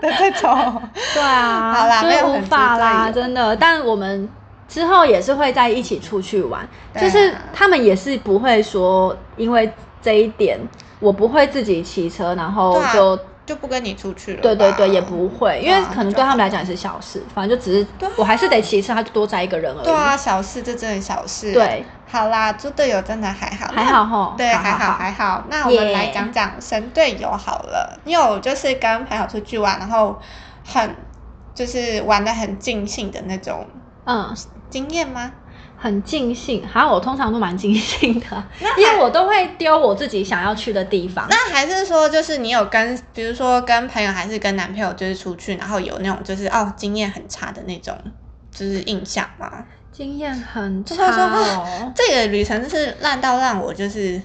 [0.02, 0.82] 的 这种。
[1.14, 3.56] 对啊， 好啦就是无法啦，真的。
[3.56, 4.28] 但我们
[4.68, 6.62] 之后也是会在一起出去玩，
[6.94, 10.60] 啊就是他们也是不会说因为这一点，
[11.00, 13.20] 我不会自己骑车，然后就。
[13.48, 14.42] 就不跟你出去了。
[14.42, 19.86] 对对对，也不会，因为可能对他们来讲也是小事，反正就只是我还是得骑车，他就多载一个人而已。
[19.86, 21.54] 对啊，小事，这真的小事。
[21.54, 25.46] 对，好啦，猪队友真的还好，还好吼对，还好好还好。
[25.50, 27.98] 那我们来讲讲神队友好了。
[28.04, 30.20] 你有就是跟朋友出去玩，然后
[30.66, 30.94] 很
[31.56, 33.66] 就是玩的很尽兴的那种
[34.04, 34.36] 嗯，
[34.70, 35.32] 经验吗？
[35.78, 36.68] 很尽兴。
[36.68, 38.26] 好像我通常都蛮尽兴的，
[38.60, 41.28] 那因为我都会丢我自己想要去的地方。
[41.30, 47.96] 那还是说，就是你有跟，比如说跟朋友还是跟男朋友，就是出去，然后有那种就是哦经验很差的那种，
[48.52, 49.66] 就是印象吗？
[49.92, 51.94] 经验很差就是说哦。
[51.96, 54.22] 这个旅程是烂到让我就是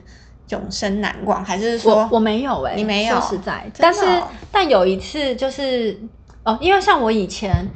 [0.49, 4.01] 永生难忘，还是我说我没有哎、你没有说实在，但是
[4.51, 5.99] 但有一次就是
[6.45, 7.67] 哦，因为像我以前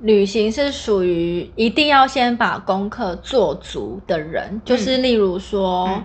[0.00, 5.86] 旅行是属于一定要先把功课做足的人，就是例如说。
[5.88, 6.04] 嗯。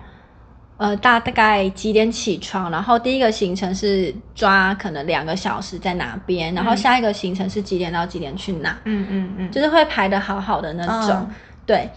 [0.77, 2.71] 呃，大大概几点起床？
[2.71, 11.17] 然后第一个行程是抓可能两个小时在哪边，然后嗯下一个行程是几点到几点去哪，嗯嗯嗯，就是会排的好好的那种。
[11.19, 11.30] 嗯。
[11.67, 11.88] 对，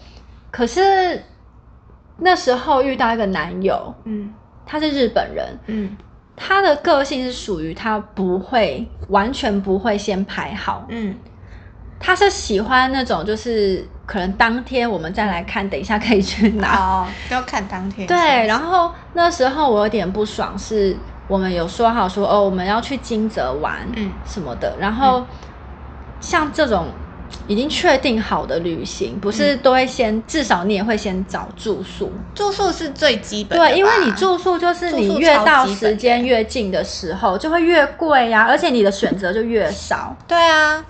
[0.51, 1.19] 可是
[2.19, 4.31] 那时候遇到一个男友，嗯。
[4.67, 5.97] 他是日本人，嗯。
[6.35, 11.15] 他的个性是属于他不会完全不会先排好，嗯
[12.05, 16.77] 他是喜欢那种就是可能当天我们再来看，等一下可以去拿。
[16.77, 18.07] 哦，要看当天。
[18.07, 18.15] 对，
[18.45, 25.25] 然后那时候我有点不爽，是我们有说好说哦，我们要去金泽玩，嗯什么的，然后
[26.19, 26.93] 像这种
[27.47, 32.13] 已经确定好的旅行，不是都会先至少你也会先找住宿。
[32.35, 40.15] 住宿是最基本的，对，因为你住宿就是你越到时间越近的时候，就会越贵呀、而且你的选择就越少。
[40.27, 40.85] 对啊，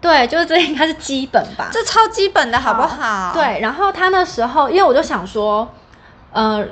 [0.00, 1.68] 对，就是这应该是基本吧。
[1.72, 5.68] 这超基本的好不好？，对，然后他那时候，因为我就想说，
[6.32, 6.64] 呃，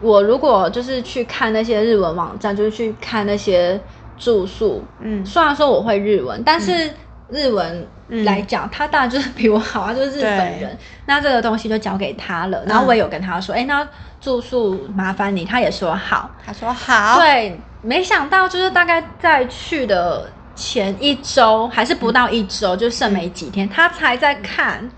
[0.00, 3.80] 我如果就是去看那些日文网站，就是去看那些
[4.18, 6.92] 住宿，嗯虽然说我会日文，但是
[7.28, 12.62] 日文嗯来讲，他当然就是比我好，啊就是日本人，那这个东西就交给他了。
[12.66, 13.86] 然后我也有跟他说，哎、那
[14.20, 16.30] 住宿麻烦你，他也说好。
[16.44, 24.90] 他说好，对，没想到就是大概在去的前一周，还是不到一周，就剩没几天，他才在看。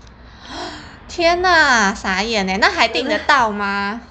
[1.07, 4.01] 天哪，傻眼呢，那还订得到吗？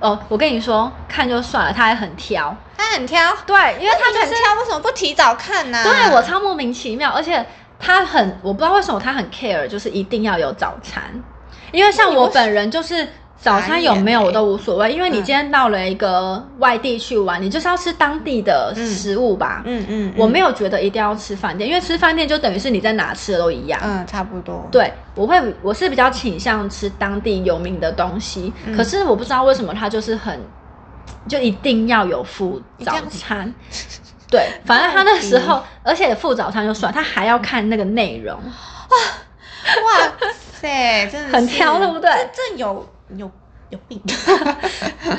[0.00, 2.56] 哦，我跟你说，看就算了，他还很挑。
[2.76, 5.84] 他很挑，对，因为他就是很挑，为什么不提早看呢？
[5.84, 7.46] 对我超莫名其妙，而且
[7.78, 11.02] 他很，我不知道为什么他很 care，就是一定要有早餐，
[11.70, 13.06] 因为像我本人就是
[13.40, 19.62] 早餐有没有我都无所谓，因为你嗯今天到了一个外地去玩，你就是要吃当地的嗯食物吧。
[19.64, 23.80] 嗯嗯，我没有，觉得一定要吃饭店，因为吃饭店就等于是你在哪吃的都一样。
[23.82, 30.38] 嗯，差不多，对，我会我是比较倾向吃当地有名的东西，嗯可是我不知道为什么他就是很
[31.26, 33.52] 就一定要有附早餐。
[34.30, 38.36] 对，反正他那时候，而且附早餐就算，他还要看那个内容。
[38.36, 38.96] 哇
[39.98, 40.12] 哇
[40.52, 42.56] 塞，真的很挑对不对这这
[43.16, 43.30] 有有
[43.70, 44.00] 有病，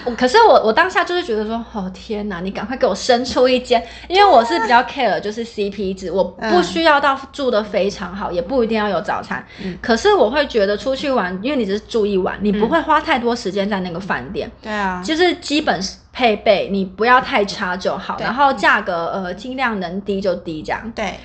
[0.06, 9.46] 我 可是我我当下就是觉得说，哦天哪，你赶快给我生出一间，因为我是比较 care 就是 CP 值，我不嗯需要到住的非常好，也不一定要有早餐。
[9.64, 14.52] 嗯可是我会觉得出去玩，因为你只是住一晚，你不会花太多时间在那个饭店。
[14.62, 15.80] 对啊，就是基本
[16.12, 20.92] 配备你不要太差就好，然后价格呃尽量能低就低这样。
[20.94, 21.18] 对，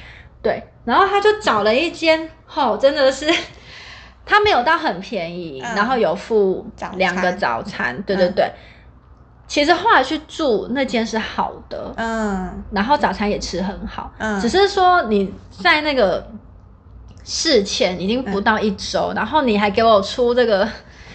[0.43, 3.27] 对，然后他就找了一间，吼、真的是。
[4.27, 5.75] 他没有到很便宜，嗯。
[5.75, 8.33] 然后有付两个早餐，对对嗯。
[8.35, 8.53] 对。
[9.49, 12.63] 其实后来去住那间是好的，嗯。
[12.73, 14.39] 然后早餐也吃很好，嗯。
[14.41, 16.29] 只是说你在那个
[17.23, 20.69] 事前已经不到一周，然后你还给我出这个，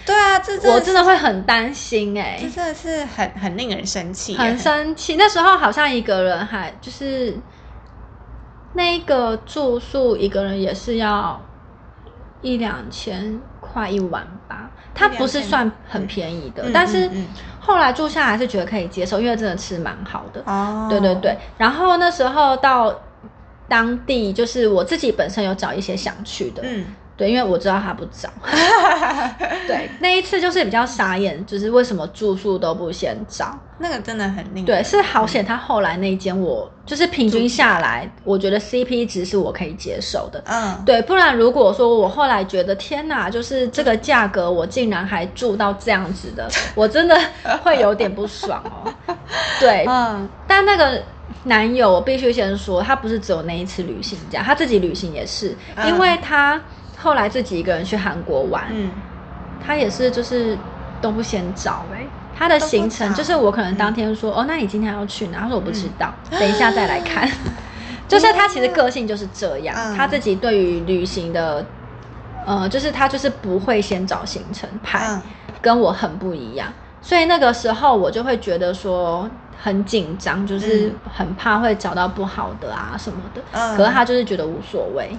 [0.06, 5.16] 对啊，这真我的真的会很担心哎、这真的是很很令人生气，很生气。
[5.18, 7.38] 那时候好像一个人还就是
[8.74, 11.40] 那个住宿一个人也是要
[12.42, 17.10] 一两千块一晚吧，它不是算很便宜的，嗯但是
[17.60, 20.42] 后来住下来是觉得可以接受，因为真的吃蛮好的。
[20.46, 23.00] 哦，对对对，然后那时候到
[23.68, 26.86] 当地，就是我自己本身有找一些想去的，嗯，
[27.18, 28.30] 对，因为我知道他不找。
[29.68, 33.58] 对，那一次就是比较傻眼，就是为什么住宿都不先找？
[33.78, 40.44] 那个真的很令人对，是好险，他后来那一间我就是平均下来，我觉得 CP 值是我可以接受的。
[40.46, 47.20] 嗯，对，不然如果说我后来觉得天哪，就是这个价格，我竟然还住到这样子的， 我真的
[47.64, 48.94] 会有点不爽哦。
[49.60, 51.02] 对，嗯但那个
[51.44, 56.62] 男友，我必须先说，他不是只有那一次旅行这样，他自己旅行也是，嗯因为他
[57.02, 58.92] 后来自己一个人去韩国玩，嗯。
[59.64, 60.58] 他也是就是
[61.00, 62.04] 都不先找哎、
[62.36, 65.42] 他的行程就是我可能当天说、哦，那你今天要去哪？
[65.42, 67.30] 他说我不知道，等一下再来看。
[68.08, 69.96] 就是他其实个性就是这样，嗯。
[69.96, 71.64] 他自己对于旅行的，
[72.46, 75.22] 呃，就是他就是不会先找行程排，嗯。
[75.62, 76.68] 跟我很不一样，
[77.04, 79.30] 所以那个时候我就会觉得说
[79.62, 80.96] 很紧张，就是嗯。
[81.14, 83.42] 很怕会找到不好的啊什么的。
[83.52, 83.78] 嗯。
[83.78, 85.16] 可是他就是觉得无所谓，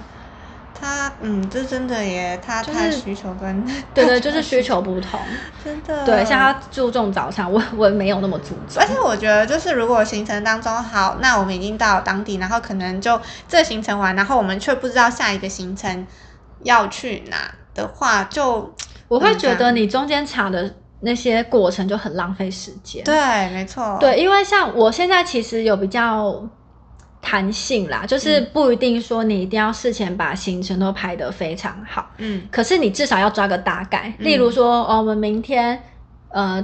[0.83, 5.17] 他嗯，这真的耶，他就是他需求跟对 对， 就是需求不同。
[5.63, 8.85] 真的对，像他注重早餐，我我没有那么注重而。
[8.85, 16.05] 且我觉得，就是如果行程当中好，那我们已经到当地，然后可能就这行程完，然后我们却不知道下一个行程
[16.63, 17.37] 要去哪
[17.73, 18.73] 的话，就
[19.07, 20.69] 我会觉得你中间查的
[20.99, 23.03] 那些过程就很浪费时间。
[23.05, 23.13] 对，
[23.51, 26.43] 没错，，对，因为像我现在其实有比较
[27.23, 32.43] 弹性啦，就是嗯不一定说你一定要事前把行程都排得非常好，嗯。
[32.51, 34.13] 可是你至少要抓个大概。
[34.19, 34.25] 嗯。
[34.25, 35.81] 例如说，哦，我们明天
[36.29, 36.63] 呃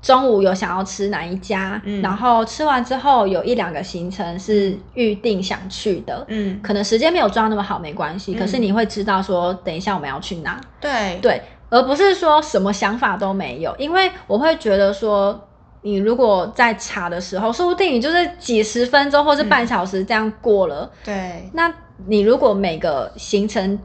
[0.00, 2.00] 中午有想要吃哪一家，嗯。
[2.00, 6.24] 然后吃完之后有一两个行程是预定想去的。
[6.28, 8.38] 嗯，可能时间没有抓那么好没关系，嗯。
[8.38, 15.48] 可是你会知道说，等一下我们要去哪，对，对，而不是说什么想法都没有，因为我会觉得说，
[15.86, 21.72] 你如果在查的时候，说不定你就是几十分钟或是半小时这样过了，对，那
[22.08, 23.78] 你如果每个行程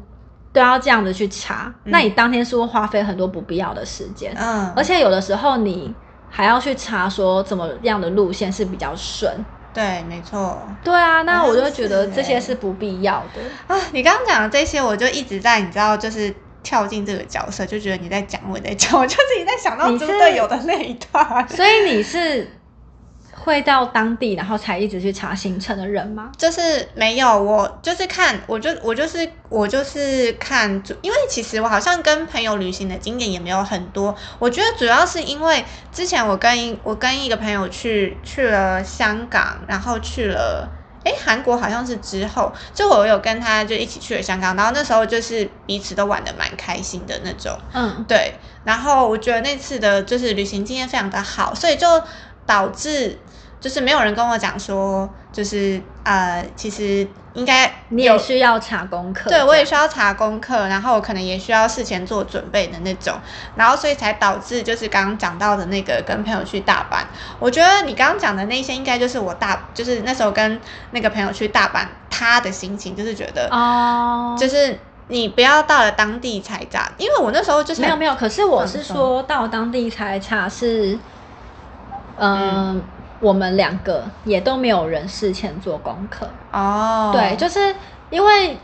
[0.52, 1.92] 都要这样子去查，嗯。
[1.92, 5.94] 那你当天是会花费很多不必要的时间，嗯，而且有的时候你
[6.28, 10.68] 还要去查说怎么样的路线是比较顺，对，没错。
[10.84, 13.42] 对啊，那我就觉得这些欸是不必要的。
[13.68, 21.48] 啊，你刚刚讲的这些，我就一直在，你知道，就是跳进这个角色，就觉得你在讲，我在讲， 我就自己在想到猪你队友的那一段。
[21.50, 22.48] 所以你是
[23.32, 26.32] 会到当地，然后才一直去查行程的人吗？
[26.38, 34.16] 就是没有，我就是看，我就我就是我就是看主，因为其实我好像跟朋友旅行的经验也没有很多。
[34.38, 40.70] 我觉得主要是因为之前我跟一我跟一个朋友去去了香港，然后去了。
[41.04, 51.88] 诶，韩国好像是之后，就我有跟他就一起去了香港，然后那时候就是彼此都玩的蛮开心的那种，嗯，对，然后我觉得那次的就是旅行经验非常的好，所以就
[52.46, 53.20] 导致
[53.60, 59.30] 就是没有人跟我讲说，就是呃，其实应该你也需要查功课。
[59.30, 63.14] 对我也需要查功课，然后我可能也需要事前做准备的那种，
[63.56, 67.04] 然后所以才导致就是刚刚讲到的那个跟朋友去大阪，
[67.40, 81.00] 我觉得你刚刚讲的那些应该就是我大就是那时候跟那个朋友去大阪，他的心情就是觉得哦，就是你不要到了当地才查，因为我那时候就是没有没有，可是我嗯是说到当地才查是，
[82.18, 82.82] 嗯，
[83.22, 86.28] 我们两个也都没有人事前做功课。
[86.52, 87.74] 哦，对，就是
[88.10, 88.58] 因为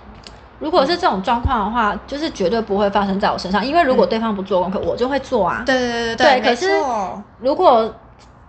[0.60, 5.64] 如果是这种状况的话，就是绝对不会发生在我身上，因为如果对方不做功课，我就会做啊。
[5.66, 7.94] 对对对可是错如果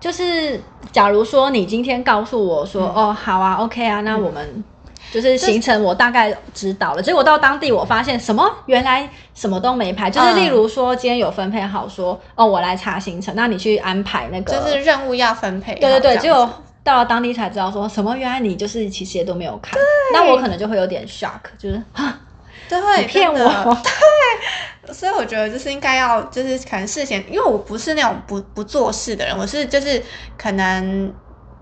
[0.01, 4.65] 就是假如说你今天告诉我说，嗯哦，好啊，OK 啊，那我们。
[5.11, 10.37] 就是行程我大概知道了，结果到当地我发现什么原来什么都没排，就是嗯。
[10.37, 19.79] 例如说今天有分配好说哦我来查行程，那你去安排那个，就是任务要分配对对对，结果到了当地才知道说什么原来你就是其实也都没有看，
[20.13, 22.21] 那我可能就会有点 shock，就是啊
[22.69, 23.79] 对，你骗我，
[24.85, 30.03] 对，所以我觉得就是应该要，就是可能事先，因为我不是那种不不做事的人，我是就是
[30.37, 31.11] 可能。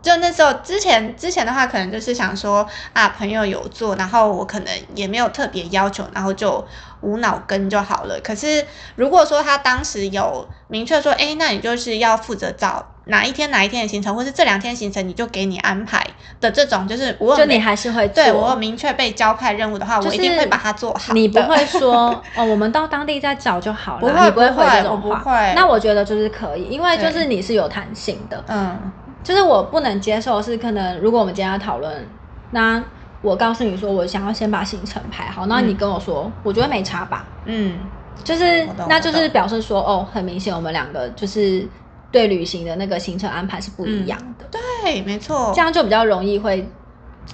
[0.07, 6.65] 就那时候之前之前的话，可能就是想说啊，朋友有做，然后我可能也没有特别要求，然后就
[7.01, 8.17] 无脑跟就好了。
[8.23, 8.65] 可是
[8.95, 16.07] 如果说他当时有明确说，哎，那你就是要负责找哪一天哪一天的行程，或是这两天行程你就给你安排
[16.41, 21.13] 的这种，就是我就你还是会做，对我有明确被交派任务的话，就是我一定会把它做好。
[21.15, 25.09] 你不会说 哦，我们到当地再找就好了，不会你不会不会回这种话。
[25.09, 28.93] 我不会那我觉得就是可以，因为就是你是有弹性的，嗯
[29.27, 32.09] 就是我不能接受是可能如果我们今天要讨论，
[32.51, 32.81] 那
[33.21, 37.91] 我告诉你说我想要先把行程排好，那你跟我说，我觉得没差吧，嗯，
[38.23, 41.69] 就是那就是表示说哦，很明显我们两个就是
[42.13, 44.47] 对旅行的那个行程安排是不一样的，
[44.85, 46.71] 对，没错，这样就比较容易会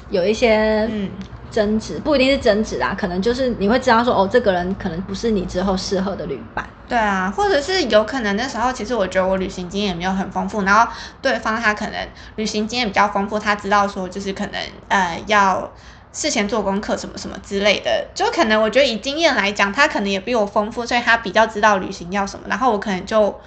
[0.09, 1.11] 有一些嗯
[1.53, 6.67] 争执，不一定是争执啦，可能就是你会知道说哦，这个人可能不是你之后适合的旅伴。
[6.89, 15.73] 对啊，或者是有可能那时候其实我觉得我旅行经验也没有很丰富，然后对方他可能旅行经验比较丰富，他知道说就是可能呃要
[16.13, 23.41] 事前做功课什么什么之类的，就可能我觉得以经验来讲，他可能也比我丰富，所以他比较知道旅行要什么，然后我可能就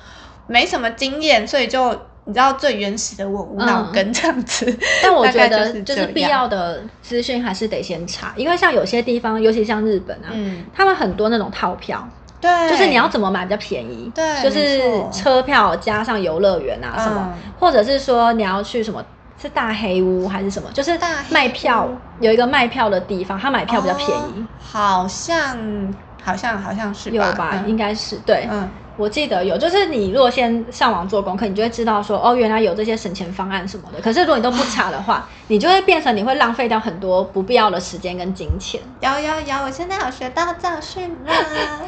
[0.47, 4.65] 没什么经验，所以就你知道最原始的我无脑嗯跟这样子，
[5.01, 12.07] 但我觉得就是必要的资讯还是得先查，因为像有些地方，尤其像日本啊，嗯，他们很多那种套票，
[12.41, 19.03] 对，就是你要怎么买比较便宜，对就是车票加上游乐园啊什么，嗯或者是说你要去什么。
[19.37, 20.71] 是大黑屋还是什么？
[20.71, 27.49] 就是大卖票屋有一个卖票的地方，他买票比较便宜，哦好像好像好像是有吧？
[27.53, 28.47] 嗯应该是对。
[28.49, 33.99] 嗯，我记得有，就是你如果先上网做功课，你就会知道说，哦，原来有这些省钱方案什么的。
[34.01, 38.79] 可是如果你都不查的话， 你就会变成你会浪费掉很多不必要的时间跟金钱。
[39.01, 41.33] 有有有，我现在有学到教训了，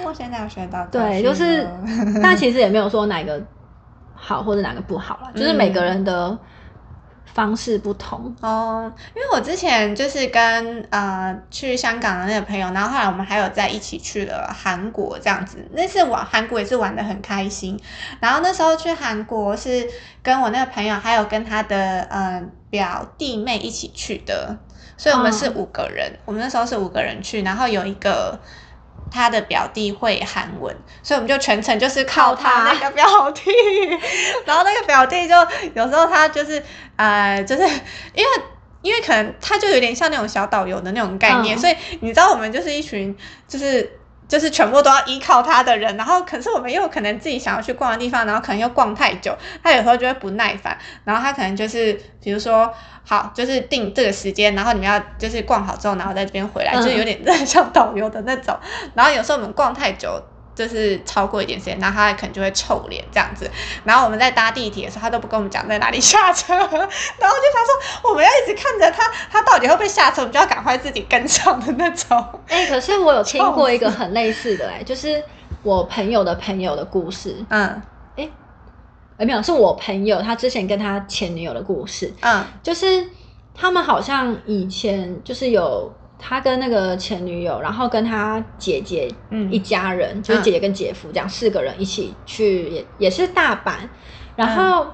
[0.05, 1.71] 我现在有学到教训对，就是了，
[2.21, 3.41] 但其实也没有说哪个
[4.13, 6.37] 好或者哪个不好了，就是每个人的
[7.37, 8.35] 方式不同。
[8.41, 15.63] 哦，因为我之前就是跟呃去香港的那个朋友，然后后来我们还有在一起去了韩国这样子。
[15.73, 17.79] 那次玩韩国也是玩的很开心，
[18.19, 19.87] 然后那时候去韩国是
[20.23, 24.57] 跟我那个朋友还有跟他的呃表弟妹一起去的，
[24.97, 28.39] 所以我们是哦五个人，我们那时候是五个人去，然后有一个。
[29.11, 33.51] 他的表弟会韩文，所以我们就全程就是靠他那个表弟，
[34.45, 35.35] 然后那个表弟就
[35.73, 36.61] 有时候他就是
[36.95, 37.63] 呃，就是
[38.13, 38.29] 因为
[38.81, 43.15] 因为可能他就有点像那种小导游的那种概念，嗯所以你知道我们就是一群
[43.47, 43.93] 就是。
[44.27, 49.33] 就是全部都要依靠他的人，然后可是我们又可能自己想要去逛的地方，然后可能又逛太久，
[49.63, 52.69] 他有时候就会不耐烦，然后他可能就是比如说
[53.09, 58.53] 好，就是定这个时间，然后你们要就是逛好之后，然后在这边回来，嗯就是有点像导游的那种。
[58.93, 60.21] 然后有时候我们逛太久，
[60.53, 63.49] 就是超过一点时间，然后他可能就会臭脸这样子。
[63.85, 72.21] 然后我们在搭地铁的时候，他都不跟我们讲在哪里下车，然后就想说我们要一直看着他，他到底会不会下车，我们就要赶快自己跟上的那种。
[72.49, 75.23] 哎、可是我有听过一个 很类似的、哎，就是
[75.63, 77.37] 我朋友的朋友的故事。
[77.49, 77.81] 嗯
[78.17, 78.29] 哎、
[79.25, 82.13] 没有，是我朋友他之前跟他前女友的故事。
[82.21, 83.07] 嗯就是
[83.53, 93.73] 他们好像以前就是有他跟那个前女友，然后跟他姐姐嗯一家人，就是姐姐跟姐夫这样四个人一起去，也也是大阪，
[94.35, 94.87] 然后。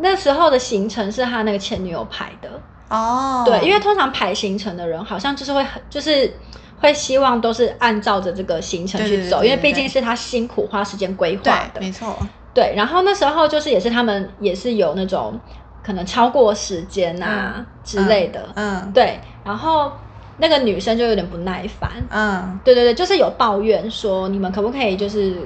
[0.00, 2.48] 那时候的行程是他那个前女友排的，
[2.88, 6.32] 哦，对，因为通常排行程的人好像就是会很就是
[6.78, 12.16] 会希望都是按照着这个行程去走，对对对对因为毕竟是他辛苦花时间规划的，，没错，
[12.58, 15.38] 对，然后那时候就是也是他们也是有那种
[15.80, 19.92] 可能超过时间啊、嗯之类的，嗯对，然后
[20.38, 25.36] 那个女生就有点不耐烦，嗯对对对，就是有抱怨说你们可不可以就是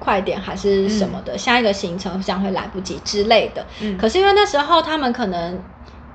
[0.00, 3.64] 快点还是什么的，下一个行程这样会来不及之类的。
[3.80, 5.56] 嗯，可是因为那时候他们可能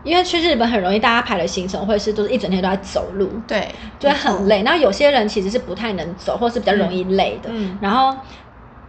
[0.03, 4.47] 因为去日本很容易，大家排的行程会是都是一整天都在走路，对，就会很。
[4.47, 4.63] 累。
[4.63, 8.15] 那有些人其实是不太能走，或是比较容易累的，嗯然后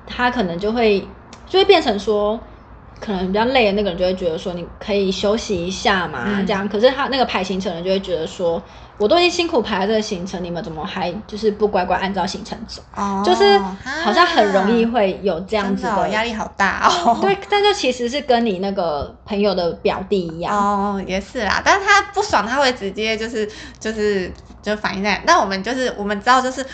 [0.06, 1.06] 他可能就会
[1.48, 2.38] 就会变成说，
[3.00, 6.68] 可能比较累的那个人就会觉得说，你可以休息一下嘛，嗯这样。
[6.68, 8.62] 可是他那个排行程的人就会觉得说，
[8.98, 12.82] 我都已经辛苦排了这个行程，你们怎么还就是不乖乖按照行程走？
[12.96, 13.58] 哦，就是
[14.02, 17.18] 好像很容易啊会有这样子真的哦压力好大哦。
[17.22, 23.46] 对，但就其实是跟你那个朋友的表弟一样，哦，也是啦，但是他不爽，他会直接就是
[23.78, 24.32] 就是
[24.62, 26.64] 就反映在，那我们就是我们知道就是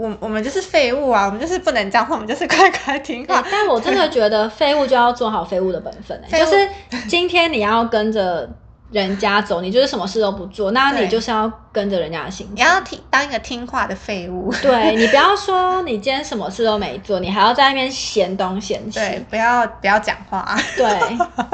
[0.00, 3.48] 我我们就是废物啊，我们就是不能这样， 我们就是乖乖听话欸。
[3.50, 6.68] 但我真的觉得废物就要做好废物的本分、欸， 就是
[7.06, 8.48] 今天你要跟着
[8.90, 12.60] 人家走，你就是什么事都不做，那你就是要跟着人家的行你。
[12.60, 20.86] 要听当一个听话的废物，对你不要说你今天什么事都没做，你还要在那边嫌东嫌西，对，不要不要讲话，对，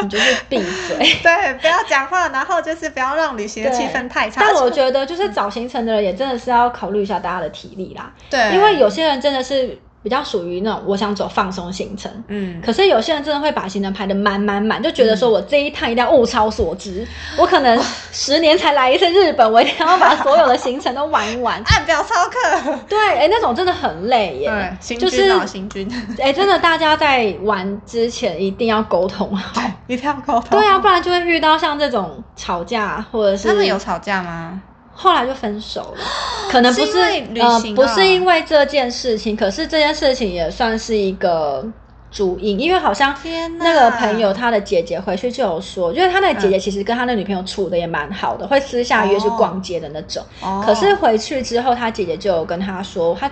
[0.03, 0.59] 你就是闭
[0.89, 0.97] 嘴。
[1.22, 4.41] 对，不要讲话，然后就是不要让旅行的气氛太差。
[4.41, 17.80] 但我觉得，就是找行程的人也真的是要考虑一下大家的体力啦，对，因为有些人真的是比较属于那种我想走放松行程，嗯，可是有些人真的会把行程排的满满满，就觉得说我这一趟一定要物超所值，我可能
[18.12, 21.61] 十年才来一次日本，我一定要把所有的行程都玩完。
[21.66, 25.28] 按表操课，对，哎、那种真的很累耶就是
[26.20, 29.61] 哎、真的大家在玩之前一定要沟通好。
[29.88, 30.59] 一定要沟通。
[30.59, 34.61] 对啊，不然就会遇到像这种吵架，或者是他们有吵架吗？
[34.99, 36.05] 后来就分手了，
[36.51, 41.62] 可能不是呃不是因为这件事情，可是这件事情也算是一个
[42.11, 43.14] 主因，因为好像
[43.59, 50.24] 那个朋友他的姐姐回去就有说，因为他那个姐姐其实跟他的女朋友处的也蛮好的，会私下约去逛街的那种。
[50.40, 53.30] 哦可是回去之后，他姐姐就有跟他说，他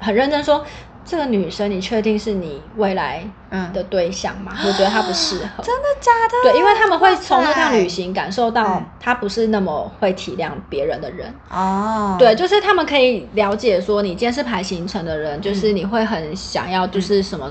[0.00, 0.64] 很认真说。
[1.06, 4.52] 这个女生，你确定是你未来嗯的对象吗？
[4.66, 5.62] 我觉得她不适合。
[5.62, 6.10] 真的假
[6.44, 6.50] 的？
[6.50, 11.32] 对，因为他们会从那趟旅行感受到嗯他不是那么会体谅别人的人。
[11.48, 17.50] 哦，对，就是他们可以了解说，你今天是排行程的人，就是嗯你会很想要，就是什么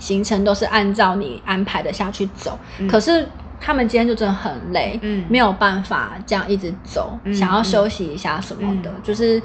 [0.00, 2.58] 行程都是按照你安排的下去走。
[2.78, 3.28] 嗯可是
[3.60, 9.40] 他们今天就真的很累，嗯没有办法这样一直走，嗯想要休息一下什么的，嗯就是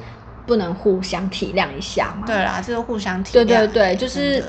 [0.45, 2.25] 不能互相体谅一下嘛。
[2.25, 3.33] 对啦，就是互相体谅。
[3.33, 4.43] 对对对就是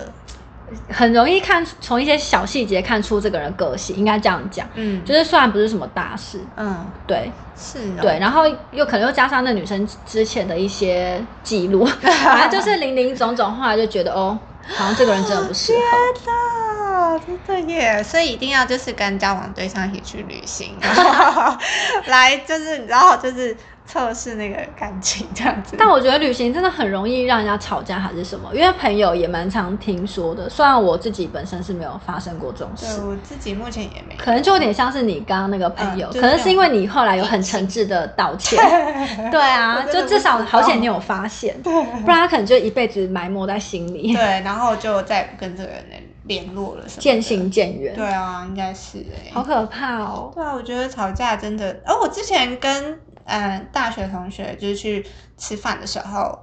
[0.90, 4.66] 很容易看从一些小细节看出这个人个性，应该这样讲。
[4.74, 8.42] 嗯，就是虽然不是什么大事，嗯对是哦对，然后
[8.72, 14.36] 又可能又加上那女生之前的一些记录， 反正就是零零总总，后来就觉得哦，
[14.74, 16.32] 好像这个人真的不适合。
[16.32, 18.02] 啊，真的耶！
[18.02, 21.56] 所以一定要就是跟交往对象一起去旅行，然后
[22.06, 23.56] 来就是你知道就是
[23.86, 25.76] 测试那个感情这样子。
[25.78, 28.50] 但我觉得旅行真的很容易让人家吵架，还是什么？
[28.54, 38.58] 因为朋友也蛮常听说的，虽然我自己本身是没有发生过这种对事，我自己目前也没，可能就有点像是你刚刚那个朋友，嗯就是可能是因为你后来有很诚挚的道歉，
[39.30, 41.70] 对啊，就至少好险你有发现，不
[42.06, 45.84] 然他可能就一辈子埋没在心里，对，然后就再也不跟这个人
[46.24, 47.02] 联络了什么的。
[47.02, 50.30] 渐行渐远，对啊，应该是哎、好可怕哦。
[50.34, 55.06] 对啊，我觉得吵架真的，而、我之前跟呃大学同学就是去
[55.36, 56.38] 吃饭的时候，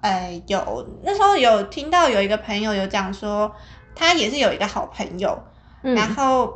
[0.00, 3.54] 呃有那时候有听到有一个朋友有讲说，
[3.94, 5.42] 他也是有一个好朋友，
[5.82, 5.94] 嗯。
[5.94, 6.52] 然后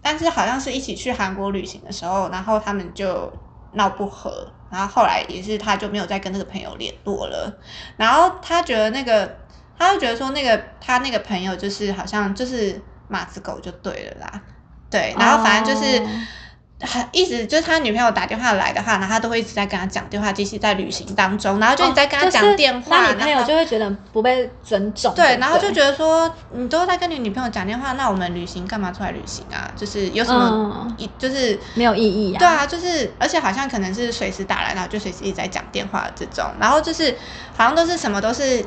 [0.00, 3.32] 但是好像是一起去韩国旅行的时候，然后他们就
[3.72, 7.58] 闹不和，然后后来也是他就没有再跟那个朋友联络了，
[7.96, 9.36] 然后他觉得那个
[9.76, 14.42] 他就觉得说那个他那个朋友就是好像就是马子狗就对了啦，
[14.90, 15.98] 对，然后反正就是。
[15.98, 16.08] 哦
[16.86, 25.14] 很一直就是他女朋友打电话来的话，然后他都会一直在跟他讲电话，即使在旅行当中，然后就一直在跟他讲电话，那女朋友就会觉得不被尊重。
[25.14, 29.70] 对，然后就觉得说你都在跟你女朋友讲电话，那我们旅行干嘛出来旅行啊？
[29.76, 32.38] 就是有什么一就是没有意义啊。
[32.38, 37.16] 对啊，就是而且好像可能是随时打来，然后就随时一直在讲电话这种，然后就是
[37.56, 38.64] 好像都是什么都是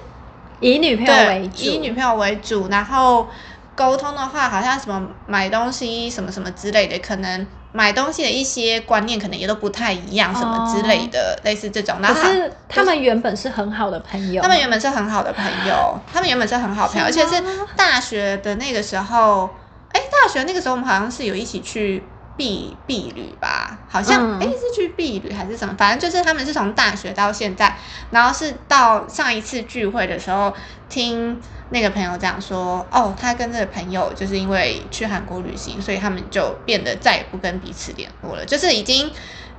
[0.59, 3.28] 以女朋友为主，以女朋友为主，然后
[3.76, 7.45] 沟通的话好像什么买东西什么什么之类的，可能。
[7.78, 11.96] 买东西的一些观念可能也都不太一样，什么之类的，类似这种。
[12.02, 14.42] 可是他们原本是很好的朋友。
[14.42, 17.44] 他们原本是很好的朋友， 他们原本是很好朋友，而且是
[17.76, 19.48] 大学的那个时候。
[19.92, 22.04] 哎，大学那个时候我们好像是有一起去
[22.36, 23.78] 避避旅吧？
[23.88, 25.76] 好像哎是去避旅还是什么？
[25.78, 27.78] 反正就是他们是从大学到现在，
[28.10, 30.52] 然后是到上一次聚会的时候
[30.90, 31.40] 听。
[31.70, 39.11] 那个朋友讲说，哦，他跟这个朋友就是因为去韩国旅行，所以他们就变得再也不跟彼此联络了，就是已经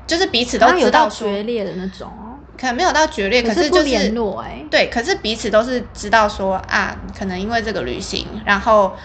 [0.07, 2.11] 就是彼此都知道决裂的那种，
[2.57, 8.97] 可能没有到决裂，可是就是联络哎，对，可是彼此都是知道说啊，可能因为这个旅行，然后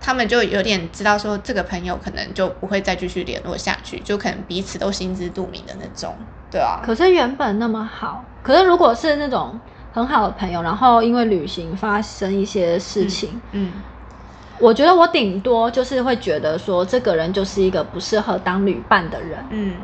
[0.00, 6.14] 他们就有点知道说这个朋友可能就不会再继续联络下去，就可能彼此都心知肚明的那种，
[6.48, 6.80] 对啊。
[6.84, 9.58] 可是原本那么好，可是如果是那种。
[9.92, 13.70] 很好的朋友，然后因为旅行发生一些事情，嗯，
[14.58, 19.74] 我觉得我顶多就是会觉得说，这个人就是一个不适合当旅伴的人，嗯，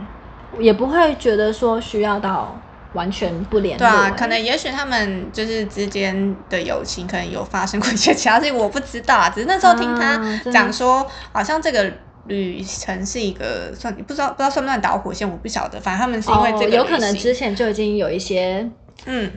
[0.58, 2.58] 也不会觉得说需要到
[2.94, 3.86] 完全不联络。
[3.86, 9.28] 对啊，可能也许他们就是之间的友情可能有发生过一些其他事情，我不知道啊。
[9.28, 10.18] 只是那时候听他
[10.50, 11.92] 讲说，好像这个
[12.26, 15.78] 旅程是一个算不知道不知道算不算导火线，我不晓得。
[15.78, 18.66] 反正他们是因为这个，有可能之前就已经有一些，
[19.04, 19.30] 嗯。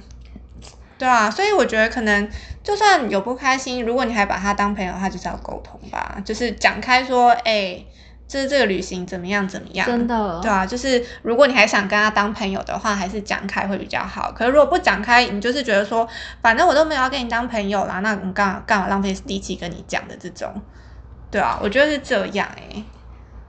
[1.02, 2.30] 对啊，所以我觉得可能
[2.62, 7.84] 就算有不开心，如果你还把他当朋友，他就是要沟通吧，就是讲开说，哎，
[8.28, 14.32] 就是这个旅行怎么样怎么样，真的，对啊，就是如果你还想跟他当朋友的话，还是讲开会比较好。
[14.32, 16.08] 可是如果不讲开，你就是觉得说，
[16.43, 20.54] 反正我都没有要跟你当朋友啦，那我干嘛干嘛浪费力气跟你讲的这种，
[21.32, 22.84] 对啊，我觉得是这样哎，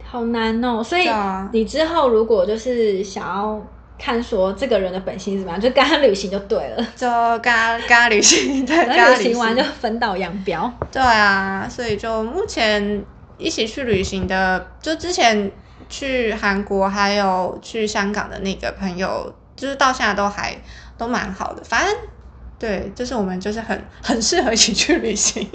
[0.03, 0.83] 好难哦。
[0.83, 1.07] 所以
[1.53, 3.63] 你之后如果就是想要。
[4.05, 7.07] 看说这个人的本性是怎么样， 就跟他旅行就对了，就
[7.39, 10.73] 跟他跟他旅行，对， 跟他旅行完就分道扬镳。
[10.91, 13.05] 对啊，所以就目前
[13.39, 15.53] 一起去旅行的，就之前
[15.89, 20.57] 去韩国还有去香港的那个朋友，就是到现在都还
[20.99, 21.63] 都蛮好的。
[21.63, 21.95] 反正
[22.59, 25.49] 对，就是我们就是很 很适合一起去旅行，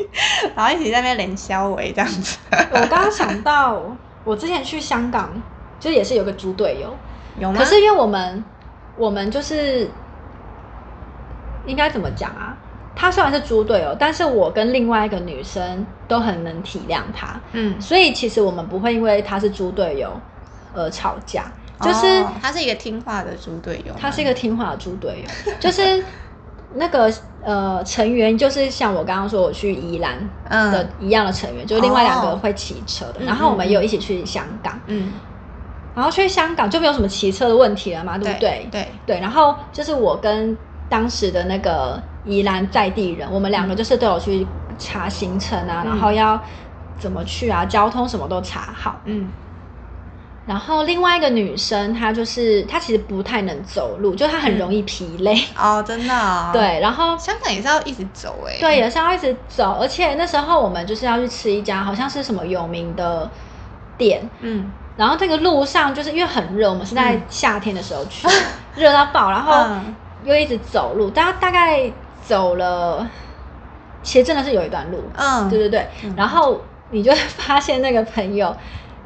[0.55, 2.37] 然后一起在那边连消维这样子。
[2.71, 5.43] 我刚刚想到，我之前去香港，
[5.77, 6.97] 就也是有个猪队友。
[7.57, 8.43] 可是因为我们，
[8.95, 9.89] 我们就是
[11.65, 12.57] 应该怎么讲啊？
[12.95, 20.19] 他虽然是猪队友，但是我跟另外一个女生都很能体谅他，嗯，所以其实我们不会因为他是猪队友
[20.73, 21.51] 而吵架。
[21.79, 25.53] 就是他是一个听话的猪队友，他是一个听话的猪队友。
[25.61, 26.03] 就是
[26.73, 27.13] 那个
[27.43, 30.17] 呃成员，就是像我刚刚说我去宜兰
[30.49, 35.13] 的一样的成员，就另外两个会骑车的，然后我们也有一起去香港，嗯。
[35.97, 38.67] 然后去香港就没有什么骑车的问题了嘛，对不对？
[38.71, 39.19] 对对。
[39.19, 40.55] 然后就是我跟
[40.87, 44.45] 当时的那个宜兰在地人，我们两个就是都有去
[44.77, 46.39] 查行程啊，然后要
[46.99, 49.01] 怎么去啊，交通什么都查好。
[49.05, 49.27] 嗯。
[50.45, 55.35] 然后另外一个女生，她就是她其实不太能走路，就她很容易疲累。
[55.57, 56.13] 哦，真的。
[56.53, 58.55] 对，然后香港也是要一直走哎。
[58.59, 63.27] 对，也是要一直走，而且那时候我们就是要去吃一家好像是什么有名的
[63.97, 64.21] 店。
[64.41, 64.71] 嗯。
[64.97, 68.27] 然后这个路上就是因为很热，我们是在夏天的时候去，
[68.75, 69.65] 热到爆，然后
[70.23, 71.89] 又一直走路，大大概
[72.25, 73.07] 走了，
[74.01, 75.87] 其实真的是有一段路，嗯，对对对。
[76.15, 78.55] 然后你就发现那个朋友，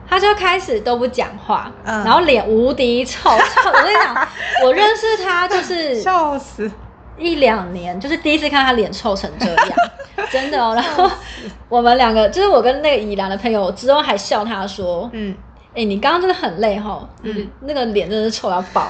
[0.08, 4.28] 他就开始都不讲话，然后脸无敌 臭，我跟你讲，
[4.64, 6.72] 我认识他就是 笑死。
[7.18, 9.68] 一两年，就是第一次看他脸臭成这样，
[10.32, 10.74] 真的哦。
[10.74, 11.08] 然后
[11.70, 15.36] 我们两个就是我跟那个宜兰的朋友之后还笑他说，嗯。
[15.74, 18.90] 哎，你刚刚真的很累哈，嗯，那个脸真的是臭到爆，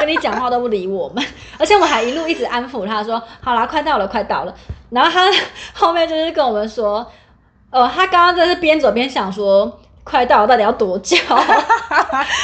[0.00, 1.24] 跟你讲话都不理我们，
[1.58, 4.54] 而且我们还一路一直安抚他说，好啦，快到了，快到了。
[4.90, 5.30] 然后他
[5.72, 7.06] 后面就是跟我们说，
[7.70, 11.16] 呃，他刚刚真是边走边想说，快到了，到底要多久？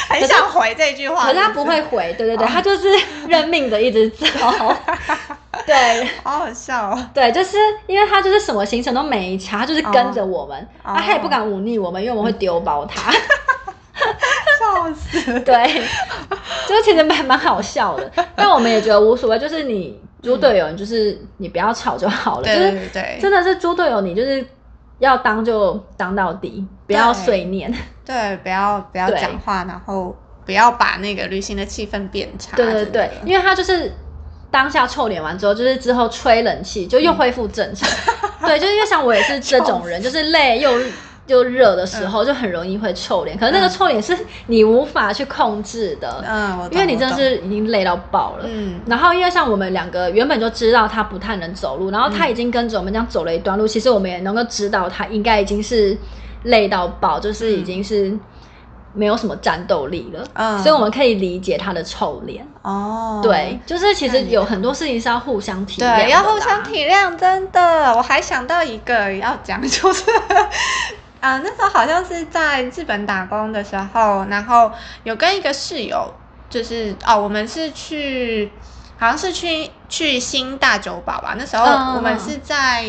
[0.09, 2.87] 很想回这句话，可是他不会回，对对对，他就是
[3.27, 4.27] 认命的一直走，
[5.65, 7.09] 对，好好笑哦。
[7.13, 7.57] 对，就是
[7.87, 13.11] 因为他就是什么行程都没查，他就是跟着我们，他也不敢忤逆我们，因为我们会丢包他。
[14.59, 15.39] 笑死！
[15.41, 15.81] 对，
[16.67, 19.37] 就其实蛮蛮好笑的， 但我们也觉得无所谓。
[19.37, 22.43] 就是你猪队友，就是你不要吵就好了。
[22.43, 24.45] 对对对，真的是猪队友，你就是
[24.99, 27.73] 要当就当到底，不要碎念。
[28.05, 30.15] 对，不要不要对讲话，然后
[30.45, 32.57] 不要把那个旅行的气氛变差。
[32.57, 33.93] 对对对，因为他就是
[34.49, 37.87] 当下臭脸完之后，就是之后吹冷气就又恢复正常。
[38.45, 40.71] 对，就是因为像我也是这种人，就是累又
[41.27, 43.37] 又热的时候，就很容易会臭脸。
[43.37, 44.17] 可是那个嗯臭脸是
[44.47, 48.45] 你无法去控制的，嗯，因为你真的是已经累到爆了。
[48.47, 55.97] 嗯然后，因为像我们两个原本就知道他不太能走路，然后嗯他已经跟着我们这样走了一段路，其实我们也能够知道他应该已经是
[56.43, 58.17] 累到爆，就是已经是
[58.93, 60.23] 没有什么战斗力了。
[60.33, 62.45] 嗯所以我们可以理解他的臭脸。
[62.63, 67.93] 哦，对，就是其实有很多事情是要互相体谅，对，要互相体谅，真的。
[67.95, 70.03] 我还想到一个要讲，就是
[71.23, 74.71] 啊、那时候好像是在日本打工的时候，然后
[75.03, 76.13] 有跟一个室友，
[76.49, 78.51] 就是哦，我们是去。
[78.95, 82.83] 好像是去去新大久保吧，那时候嗯我们是在，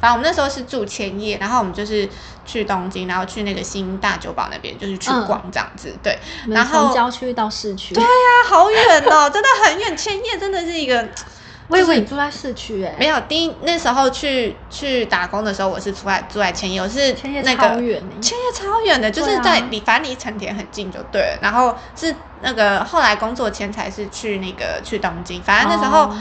[0.00, 2.08] 反正我们那时候是住千叶，然后我们就是
[2.44, 6.18] 去东京，然后去那个新大久保那边，就是去嗯逛这样子，对，
[6.48, 7.94] 然后从郊区到市区。
[7.94, 11.06] 对啊，好远哦，真的很远，千叶真的是一个
[11.68, 21.38] 我以为你住在市区哎，没有，第一那时候去去打工的时候，我是住在住在千叶，我是千叶那个超远欸千叶超远的，就是在离反正离成田很近就对了。
[21.40, 26.16] 然后是那个后来工作前才是去那个去东京，反正那时候哦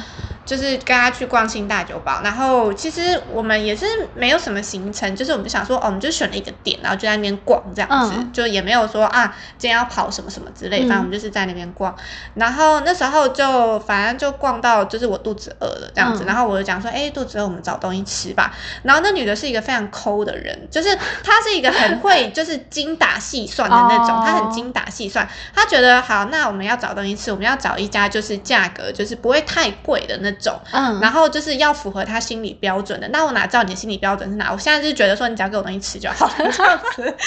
[0.45, 3.85] 就是跟他去逛新大酒堡，然后其实我们也是
[4.15, 8.31] 没有什么行程，就是我们就想说，哦，我们就选了一个点，然后就在那边逛这样子，嗯。
[8.33, 10.87] 就也没有说啊今天要跑什么什么之类，嗯。
[10.87, 11.95] 反正我们就是在那边逛。
[12.35, 16.25] 然后那时候就反正就逛到就是我肚子饿了这样子，嗯。
[16.25, 18.53] 然后我就讲说，哎、肚子饿，我们找东西吃吧。
[18.83, 24.23] 然后那女的是一个非常抠的人，就是她是一个很会就是精打细算的那种，哦。
[24.25, 30.59] 她很精打细算，她觉得好，那我们要找东西吃，我们要找一家就是价格就是不会太贵的那种。
[30.71, 34.51] 嗯，然后就是要符合他心理标准的，那我哪知道你的心理标准是哪？
[34.51, 37.17] 我现在就是觉得说，你只要给我东西吃就好了， 这样子。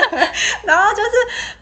[0.64, 1.10] 然后就是，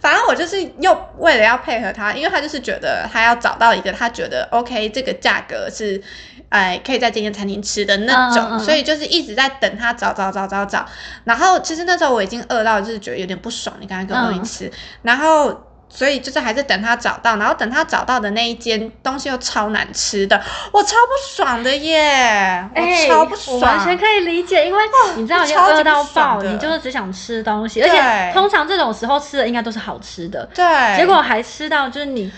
[0.01, 6.03] 反正我就是又为了要配合他，因为他就是觉得他要找到一个他觉得 OK 这个价格是，
[6.49, 10.87] 哎，可以在这间餐厅吃的那种，所以就是一直在等他找找找找找。
[11.25, 15.72] 然后其实那时候我已经饿到，就是觉得有点不爽，你刚才给我东嗯西吃，然后。
[15.95, 20.41] 所以就是还是等他找到，然后等他找到的那一间东西又超难吃的，
[20.73, 23.61] 我超不爽的耶，我哎，超不爽。
[23.61, 24.83] 完全可以理解，因为
[25.17, 32.33] 你知道，已经超级饿到爆，的你就是只想吃东西，而且通常这种时候吃的应该都是好吃的，对，结果还吃到就是你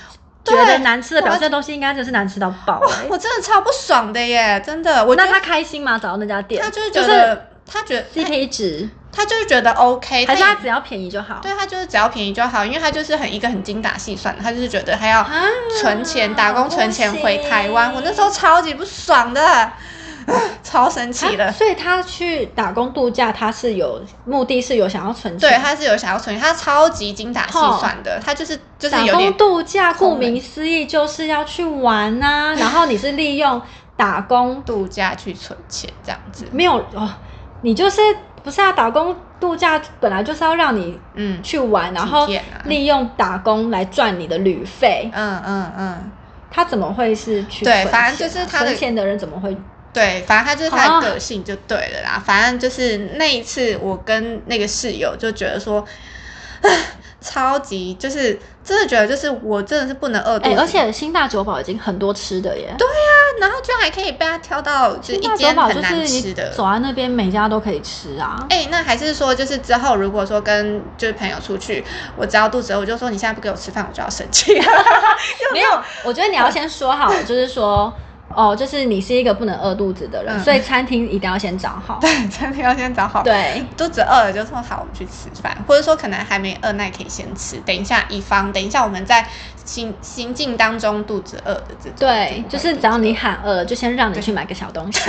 [0.44, 3.06] 觉得难吃的，表示这东西应该就是难吃到爆哎。
[3.08, 5.04] 我真的超不爽的耶，真的。
[5.04, 5.98] 我那他开心吗？
[5.98, 11.40] 找到那家店，他就是就觉得，他觉得 CP 值，他就是觉得 OK，还是他只要便宜就好？
[11.42, 15.42] 对他就是只要便宜就好，因为他就是很一个很精打细算的，他就是觉得他要啊
[15.80, 17.92] 存钱、打工存钱回台湾。
[17.94, 19.72] 我那时候超级不爽的，
[20.62, 21.46] 超神奇的。
[21.46, 25.50] 啊所以他去打工度假，他是有目的是有想要存钱。
[25.50, 33.60] 对，他是有想要存钱，他超级精打细算的，他就是就是打工度假，顾名思义就是要去玩呐、然后你是利用
[33.96, 36.46] 打工，度假去存钱这样子。
[36.50, 37.08] 没有哦，
[37.64, 38.00] 你就是
[38.42, 38.70] 不是啊？
[38.72, 42.28] 打工度假本来就是要让你嗯去玩，然后
[42.64, 45.10] 利用打工来赚你的旅费。
[45.14, 46.12] 嗯嗯嗯，
[46.50, 49.56] 他怎么会是去对反正就是他的存钱的人怎么会？
[49.94, 52.22] 对，反正他就是他啊的个性就对了啦。
[52.22, 55.82] 反正就是那一次，我跟那个室友就觉得说，
[57.20, 62.74] 超级就是真的觉得就是我真的是不能饿而且新大酒保已经很多吃的耶。
[62.76, 62.86] 对
[63.40, 66.50] 然后居然还可以被他挑到就是一间很难是吃的。
[66.50, 68.36] 走在那边每家都可以吃啊。
[68.48, 71.84] 哎、那还是说，就是之后如果说跟就是朋友出去，
[72.16, 74.54] 我只要肚子饿，我就说你现在不给我吃饭，我就要生气。
[75.52, 75.70] 没有，
[76.04, 77.92] 我觉得你要先说好，就是说，
[78.34, 81.98] 哦，就是你是一个不能饿肚子的人，嗯所以餐厅一定要先找好。
[82.00, 83.22] 对， 餐厅要先找好。
[83.22, 87.56] 对，肚子饿了就说好，我们去吃饭，或者说可能还没饿，那也可以先吃。
[87.64, 89.26] 等一下，以防等一下我们在
[89.64, 91.94] 行行进当中肚子饿的这种。
[91.98, 95.00] 对，就是只要你喊饿了，就先让你去买个小东西，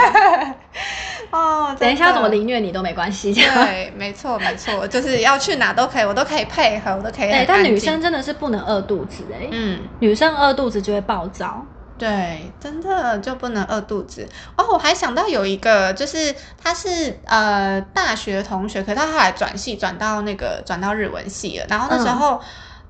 [1.32, 2.36] 哦，等一下怎么离？
[2.38, 3.34] 凌虐你都没关系。
[3.34, 9.80] 对，没错没错，就是要去哪都可以，我都可以配合，我都可以很哎，但女生真的是不能饿肚子哎，嗯。
[10.00, 11.66] 女生饿肚子就会暴躁。
[11.98, 14.66] 对，真的就不能饿肚子哦。
[14.74, 21.66] 我还想到有一个，就是他是呃大学同学，可是他后来转系转到那个转到日文系了。
[21.70, 22.42] 然后那时候、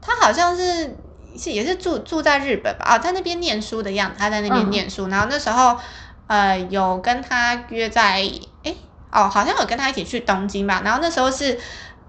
[0.02, 0.98] 他好像是
[1.38, 5.08] 是也是住住在日本吧，哦，在那边念书的样子，他在那边嗯念书。
[5.08, 5.78] 然后那时候
[6.26, 8.16] 呃有跟他约在
[8.64, 8.78] 诶
[9.12, 10.82] 哦，好像有跟他一起去东京吧。
[10.84, 11.60] 然后那时候是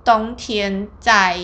[0.03, 1.39] 冬天在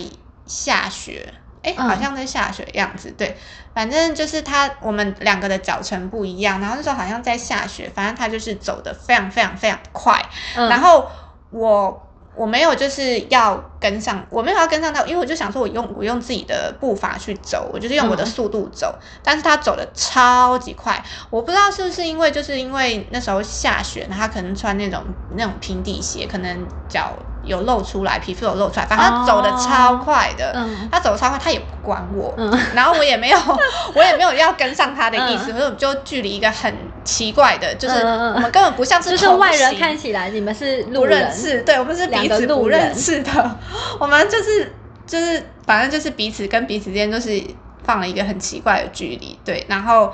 [0.47, 1.31] 下雪。
[1.61, 3.37] 哎，嗯好像在下雪的样子，对，
[3.73, 10.23] 反正就是他我们两个的脚程不一样，然后那时候好像在下雪，反正他就是走的非常非常非常快，
[10.55, 11.09] 嗯然后
[11.49, 27.17] 我我没有就是要跟上，我没有要跟上他，因为我就想说我用我用自己的步伐去走，我就是用我的速度走，但是他走的超级快，我不知道是不是因为就是因为那时候下雪，他可能穿那种那种平底鞋，可能脚。
[27.43, 30.55] 有露出来，皮肤有露出来，反正他走的超快的，
[30.91, 32.33] 他走的超快，他也不管我，
[32.73, 33.37] 然后我也没有，
[33.93, 36.73] 我也没有要跟上他的意思，所以我就距离一个很
[37.03, 43.59] 奇怪的，就是我们根本不像是就是外人看起来你们是不认识，对我们是彼此不认识的，
[43.99, 44.73] 我们就是
[45.05, 47.41] 就是反正就是彼此跟彼此之间就是
[47.83, 50.13] 放了一个很奇怪的距离，对，然后。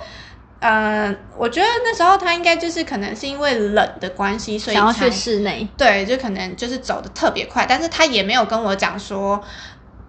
[0.61, 5.67] 嗯，我觉得那时候他应该就是可能是因为冷的关系，所以想要去室内。
[5.77, 9.41] 对，就可能就是走的特别快，但是他也没有跟我讲说，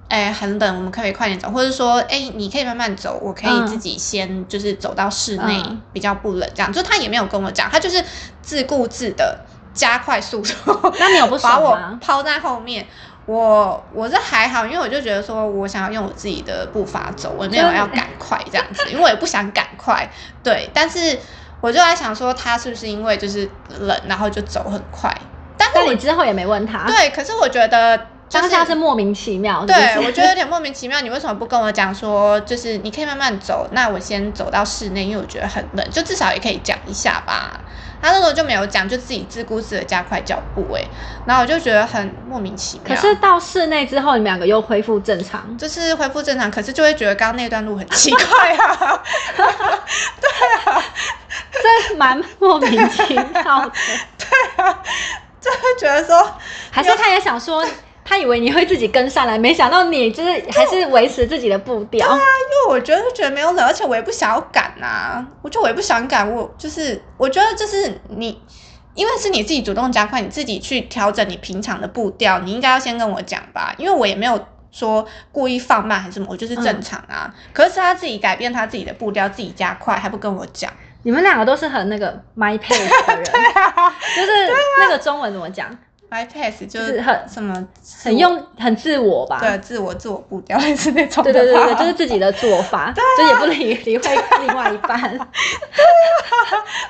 [0.08, 8.04] 哎，很冷，我们可以快点走，或者说，哎，你可以慢慢走，我可以自己先就是走到室内比较不冷，这样，就他也没有跟我讲，他就是
[8.42, 9.38] 自顾自的
[9.72, 12.84] 加快速度，那你有不 把我抛在后面。
[13.26, 20.10] 我我是还好，因为我就觉得说，我想要用我自己的步伐走，我没有要赶快这样子，因为我也不想赶快。
[20.42, 21.18] 对，但是
[21.60, 23.48] 我就在想说，他是不是因为就是
[23.78, 25.14] 冷，然后就走很快？
[25.56, 26.86] 但是你之后也没问他。
[26.86, 29.64] 对，可是我觉得当下是莫名其妙。
[29.64, 31.00] 对，我觉得有点莫名其妙。
[31.00, 37.60] 你为什么不跟我讲说，就是你可以慢慢走，那我先走到室内，因为我觉得很冷，就至少也可以讲一下吧。
[38.02, 40.82] 他那时候就没有讲，就自己自顾自的加快脚步，哎，
[41.26, 42.94] 然后我就觉得很莫名其妙。
[42.94, 49.02] 可是到室内之后，你们两个又恢复正常，就是恢复正常，可是就会觉得刚刚那段路很奇怪啊。
[49.36, 50.82] 对啊，
[51.88, 53.72] 这蛮莫名其妙的。
[54.16, 54.82] 对啊，
[55.40, 56.38] 就会觉得说，
[56.70, 57.64] 还是他也想说。
[58.10, 62.08] 他以为你会自己跟上来，没想到你就是还是维持自己的步调。
[62.08, 65.24] 对啊，因为我觉得觉得没有冷，而且我也不想要赶呐。
[65.42, 68.36] 我觉得我也不想赶，我就是我觉得就是你，
[68.96, 73.72] 因为是你自己主动加快，你自己去调整你平常的步调，你应该要先跟我讲吧。
[73.78, 77.32] 因为我也没有说故意放慢还是什么，我就是正常啊。
[77.52, 80.68] 可是他自己改变他自己的步调，自己加快，还不跟我讲。
[81.04, 85.70] 你们两个都是很那个 my pace 的人， 就是那个中文怎么讲
[86.10, 87.66] ？My pace 就是很什么
[88.02, 89.38] 很用很自我吧？
[89.40, 91.22] 对，自我自我步调类似那种。
[91.22, 95.00] 对对对对，就是自己的做法， 就也不理理会另外一半。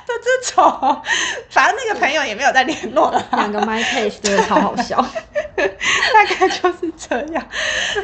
[0.05, 1.01] 就这种，
[1.49, 3.23] 反正那个朋友也没有再联络了。
[3.33, 4.97] 两个 My pace 真的超好笑，
[5.55, 7.43] 大概就是这样。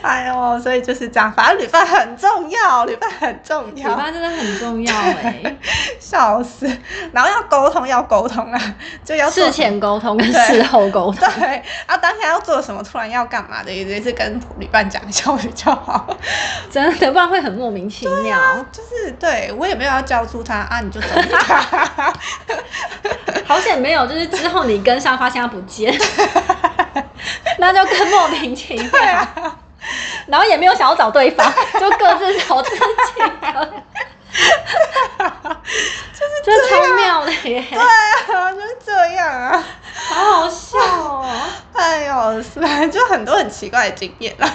[0.02, 5.58] 哎呦，所以就是这样，反正旅伴很重要，旅伴很重要，旅伴真的很重要哎，
[6.00, 6.66] 笑死！
[7.12, 11.07] 然后要沟通，要沟通啊，就要事前沟通跟事后沟。
[11.18, 16.08] 对，啊，当下要做什么，突然要干嘛的，也是跟旅伴讲一下比较好，
[16.72, 18.40] 真的，不然会很莫名其妙。
[18.72, 21.08] 就是对我也没有要教出他啊，你就走。
[23.46, 25.94] 好险没有，就是之后你跟上发现他不见，
[27.60, 29.28] 那就更莫名其妙。
[30.26, 31.50] 然后也没有想要找对方，
[31.80, 32.82] 就各自找自己
[33.42, 33.74] 的。
[36.14, 37.64] 就是这超妙的耶！
[37.70, 39.64] 对啊，就是这样啊，
[40.10, 41.26] 好好笑哦！
[41.74, 44.50] 哎呦，是吧就很多很奇怪的经验啦。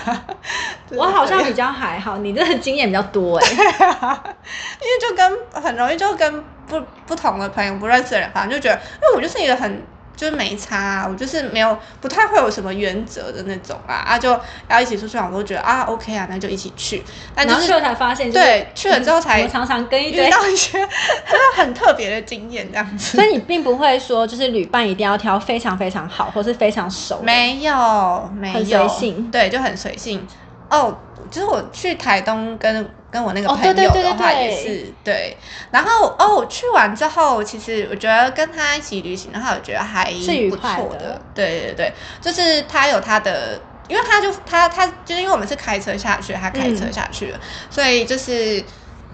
[0.90, 3.46] 我好像比较还好，你这个经验比较多哎。
[3.50, 9.86] 因为就跟很容易就跟不不同的朋友不认识的人，反正就觉得，因为我就是一个很。
[10.22, 17.02] 就是没差，我就是没有不太会有什么原则的那种啊啊，就要一起出去玩，我都觉得啊 OK 啊，那就一起去。
[17.34, 23.16] 然后去了才发现，对，去了之后才常常跟遇到一些真的很特别的经验这样子。
[23.18, 27.20] 所以你并不会说，就是旅伴一定要挑非常非常好，或是非常熟。
[27.20, 30.24] 没有，没有，很随性，对，就很随性。
[30.76, 30.98] 哦，
[31.30, 32.90] 就是我去台东跟。
[33.12, 35.36] 跟我那个朋友的话也是对，
[35.70, 40.10] 然后哦，去完之后，其实我觉得跟他一起旅行的话，我觉得还
[40.48, 41.20] 不错的。
[41.34, 41.92] 对对对，
[42.22, 48.64] 就是他有他的，因为他就他他就是因为我们是开车下去，他开车下去了，所以就是。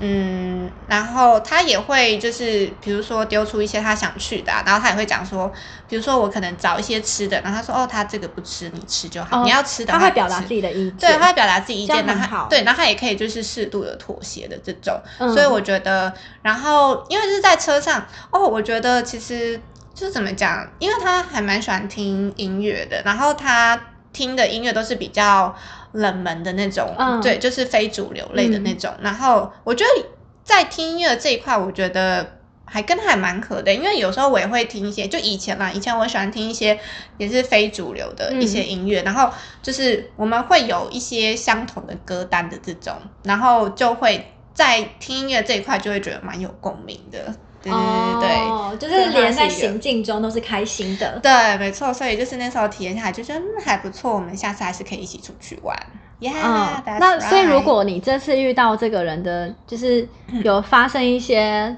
[0.01, 5.53] 嗯，然后他也会就是，比如说丢出一些他想去的，然后他也会讲说，
[5.89, 14.95] 比如说我可能找一些吃的，然后他说哦，他这个不吃，你吃就好，你要吃的他会表达自己的意见，对，他会表达自己意见，然后对，然后他也可以就是适度的妥协的这种，
[15.35, 19.61] 所以我觉得，然后因为是在车上哦，我觉得其实
[19.95, 23.81] 就是怎么讲，因为他还蛮喜欢听音乐的，然后他
[24.13, 25.53] 听的音乐都是比较。
[25.93, 28.93] 冷门的那种，对，就是非主流类的那种。
[29.01, 30.07] 然后我觉得
[30.45, 36.79] 在听音乐这一块，我觉得还跟他还蛮合的，因为有时候我也会听一些，就以前啦，以前我喜欢听一些
[37.17, 39.31] 也是非主流的一些音乐，然后
[39.63, 47.35] 就是我们会有一些相同的歌单的这种，然后就会在听音乐这一块就会觉得蛮有共鸣的。
[47.63, 51.19] 对对对哦，就是连在行进中都是开心的。
[51.23, 55.77] 对，没错，所以就是那时候体验下来就觉得嗯还不错，我们下次还是可以一起出去玩。
[56.21, 60.09] Yeah，嗯那所以如果你这次遇到这个人的，就是
[60.45, 61.77] 有发生一些。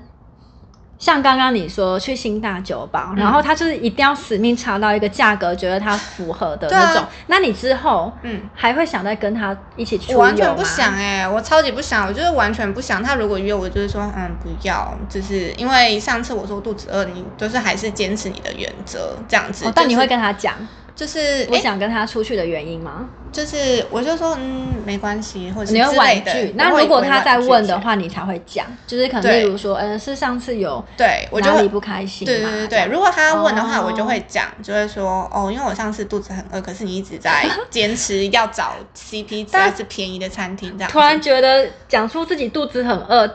[1.01, 7.05] 像刚刚你说去新大酒保，然后他就是一定要死命查到一个价格，觉得他符合的那种。
[7.27, 8.49] 那你之后嗯。
[8.55, 13.03] 还会想再跟他一起出游我完全不想哎、我超级不想，我就是完全不想。
[13.03, 19.65] 他如果约我，就是说嗯不要，就是因为上次我说肚子饿，你就是还是坚持你的原则这样子。
[19.65, 20.55] 哦，但你就是会跟他讲
[21.01, 23.09] 就是哎、不想跟他出去的原因吗？
[23.33, 26.53] 就是我就说嗯没关系，或者你会婉拒。
[26.57, 32.27] 那如果他在问的，话，你才会讲，就是可能对例如说，嗯，是上次有对我就会哪里不开心？
[32.27, 40.91] 对对对对，如果他问的话，哦我就会讲，就会说哦，因为我上次肚子很饿，可是你一直在 坚持要找 CP 值还是便宜的餐厅这样。
[40.91, 43.27] 突然觉得讲出自己肚子很饿，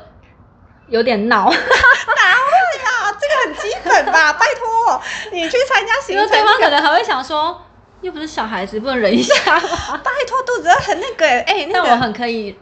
[0.89, 1.55] 有点闹， 啊，
[3.29, 4.33] 这个很基本吧？
[4.39, 5.01] 拜托，
[5.31, 7.61] 你去参加行因为程，对方可能还会想说，
[8.01, 9.99] 又不是小孩子，不能忍一下吗？
[10.03, 12.59] 拜托肚子很那个哎、那我很可以对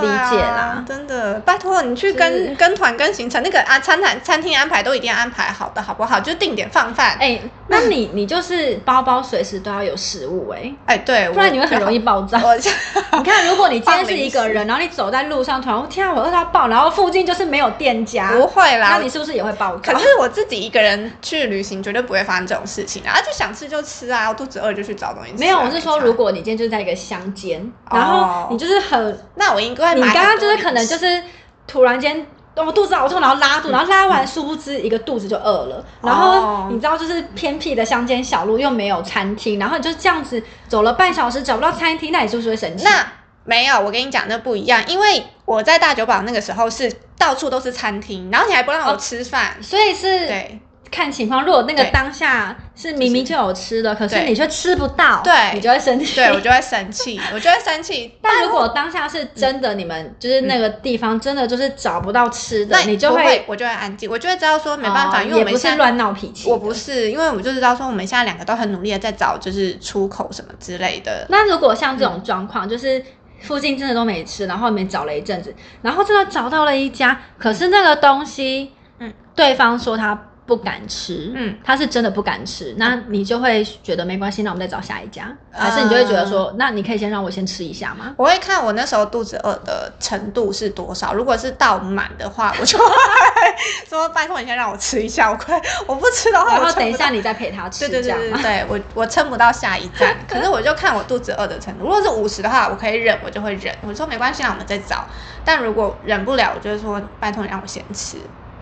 [0.00, 6.20] 理解啦啊，真的，拜托你去跟跟团跟行程那个啊餐餐餐厅安排都一定要安排好的，好不好？
[6.20, 7.16] 就定点放饭。
[7.18, 12.40] 哎、哎、那你你就是包包随时都要有食物哎哎、对，不然你会很容易爆炸。
[12.44, 12.56] 我
[13.18, 19.92] 你看，如果你今天是一个人， 然后你走在路上，突然天啊，我饿到爆，然后附近就是没有店家，不会啦，那你是不是也会爆炸？
[19.92, 23.20] 可是我自己一个人去旅行，绝对不会发生这种事情啊！
[23.20, 27.60] 就想吃就吃啊，我肚子饿就去找东西吃啊、没有，我是说，如果你今天就是在一个乡间，
[27.90, 31.22] 哦然后你就是很，那我应该你买刚刚就是可能就是
[31.66, 32.26] 突然间。
[32.56, 35.82] 我，肚子好痛，然后拉肚，然后拉完，殊不知一个肚子就饿了。
[36.02, 42.84] 然后哦你知道，就是偏僻的乡间小路，又没有餐厅，然后你就这样子走了半小时找不到餐厅，那你是不是会生气？
[42.84, 43.06] 那
[43.44, 50.60] 没有，我跟你讲，那不一样，因为我在大酒堡那个时候是到处都是餐厅，然后你还不让我吃饭，所以是对
[50.90, 51.44] 看情况。
[51.44, 56.16] 如果那个对当下是明明就有吃的，可是对你却吃不到，对你就会生气。
[56.16, 58.14] 对我就会生气，我就会生气。
[58.22, 66.48] 但如果当下是真的，你们就是那个地方真的就是找不到吃的，那你就不会，我就会安静，我就会知道说没办法，哦因为我也不们是乱闹脾气。
[66.50, 71.26] 我不是，因为我就知道说我们现在两个都很努力的在找就是出口什么之类的。
[71.28, 73.02] 那如果像这种状况，就是
[73.40, 88.12] 附近真的都没吃，然后你们找了一阵子，然后真的找到了一家，可是那个东西，嗯，对方说他不敢吃，嗯，他是真的不敢吃，那你就会觉得没关系，那我们再找下一家，还是你就会觉得说，那你可以先让我先吃一下吗？
[88.16, 92.84] 我会看我那时候肚子饿的程度是多少，如果是到满的话，我就会
[93.88, 98.38] 说拜托你先让我吃一下，我快我不吃的话，然后等一下你再陪他吃，对对这样吗？
[98.42, 101.84] 对对对，我我撑不到下一站，可是我就看我肚子饿的程度。
[101.84, 103.72] 如果是五十的话，我可以忍，我就会忍。
[103.82, 105.06] 我说没关系，那我们再找。
[105.44, 108.18] 但如果忍不了，我就会说拜托你让我先吃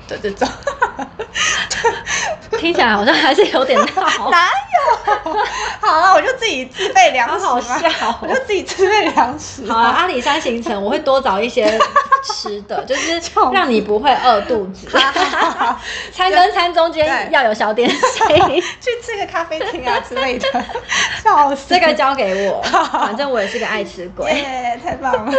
[0.09, 0.49] 的这种。
[2.59, 5.37] 听起来好像还是有点闹， 哪有？
[5.81, 7.79] 好了，我就自己自备粮食好笑
[8.21, 9.75] 我就自己自备粮食嘛。
[9.77, 11.79] 好啊，阿里山行程我会多找一些
[12.25, 13.21] 吃的， 就是
[13.53, 14.89] 让你不会饿肚子。
[16.13, 17.99] 餐跟餐中间要有小点心，
[18.81, 20.49] 去吃个咖啡厅啊之类的，
[21.23, 21.67] 笑死！
[21.69, 24.33] 这个交给我，反正我也是个爱吃鬼。
[24.33, 25.33] 耶，太棒了！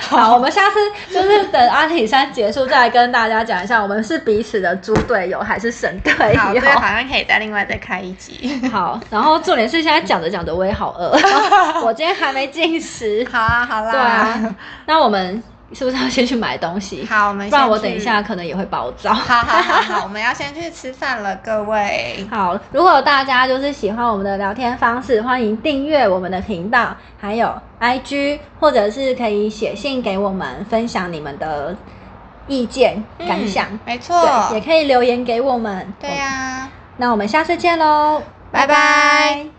[0.00, 0.78] 好，我们下次
[1.14, 6.66] 就是等阿里山结束再来跟大家讲一下，我们是彼此的猪队友还是神队好，友这。
[6.66, 8.58] 个好像可以再另外再开一集。
[8.70, 11.10] 好，然后重点是现在讲着讲着我也好饿，
[11.84, 13.26] 我今天还没进食。
[13.30, 13.90] 好啊，好啦。
[13.90, 15.42] 对啊，那我们
[15.72, 17.04] 是不是要先去买东西？
[17.10, 19.12] 好，我们不然我等一下可能也会暴躁。
[19.12, 22.24] 好好好好， 我们要先去吃饭了，各位。
[22.30, 31.76] 好，如果大家就是喜欢我们的聊天方式，欢迎订阅我们的频道，还有 IG，或者是可以写信给我们，分享你们的
[32.48, 33.66] 意见、感想。
[33.72, 34.20] 嗯没错
[34.50, 35.92] 对，也可以留言给我们。
[35.98, 38.22] 对呀、那我们下次见喽，
[38.52, 39.55] 拜拜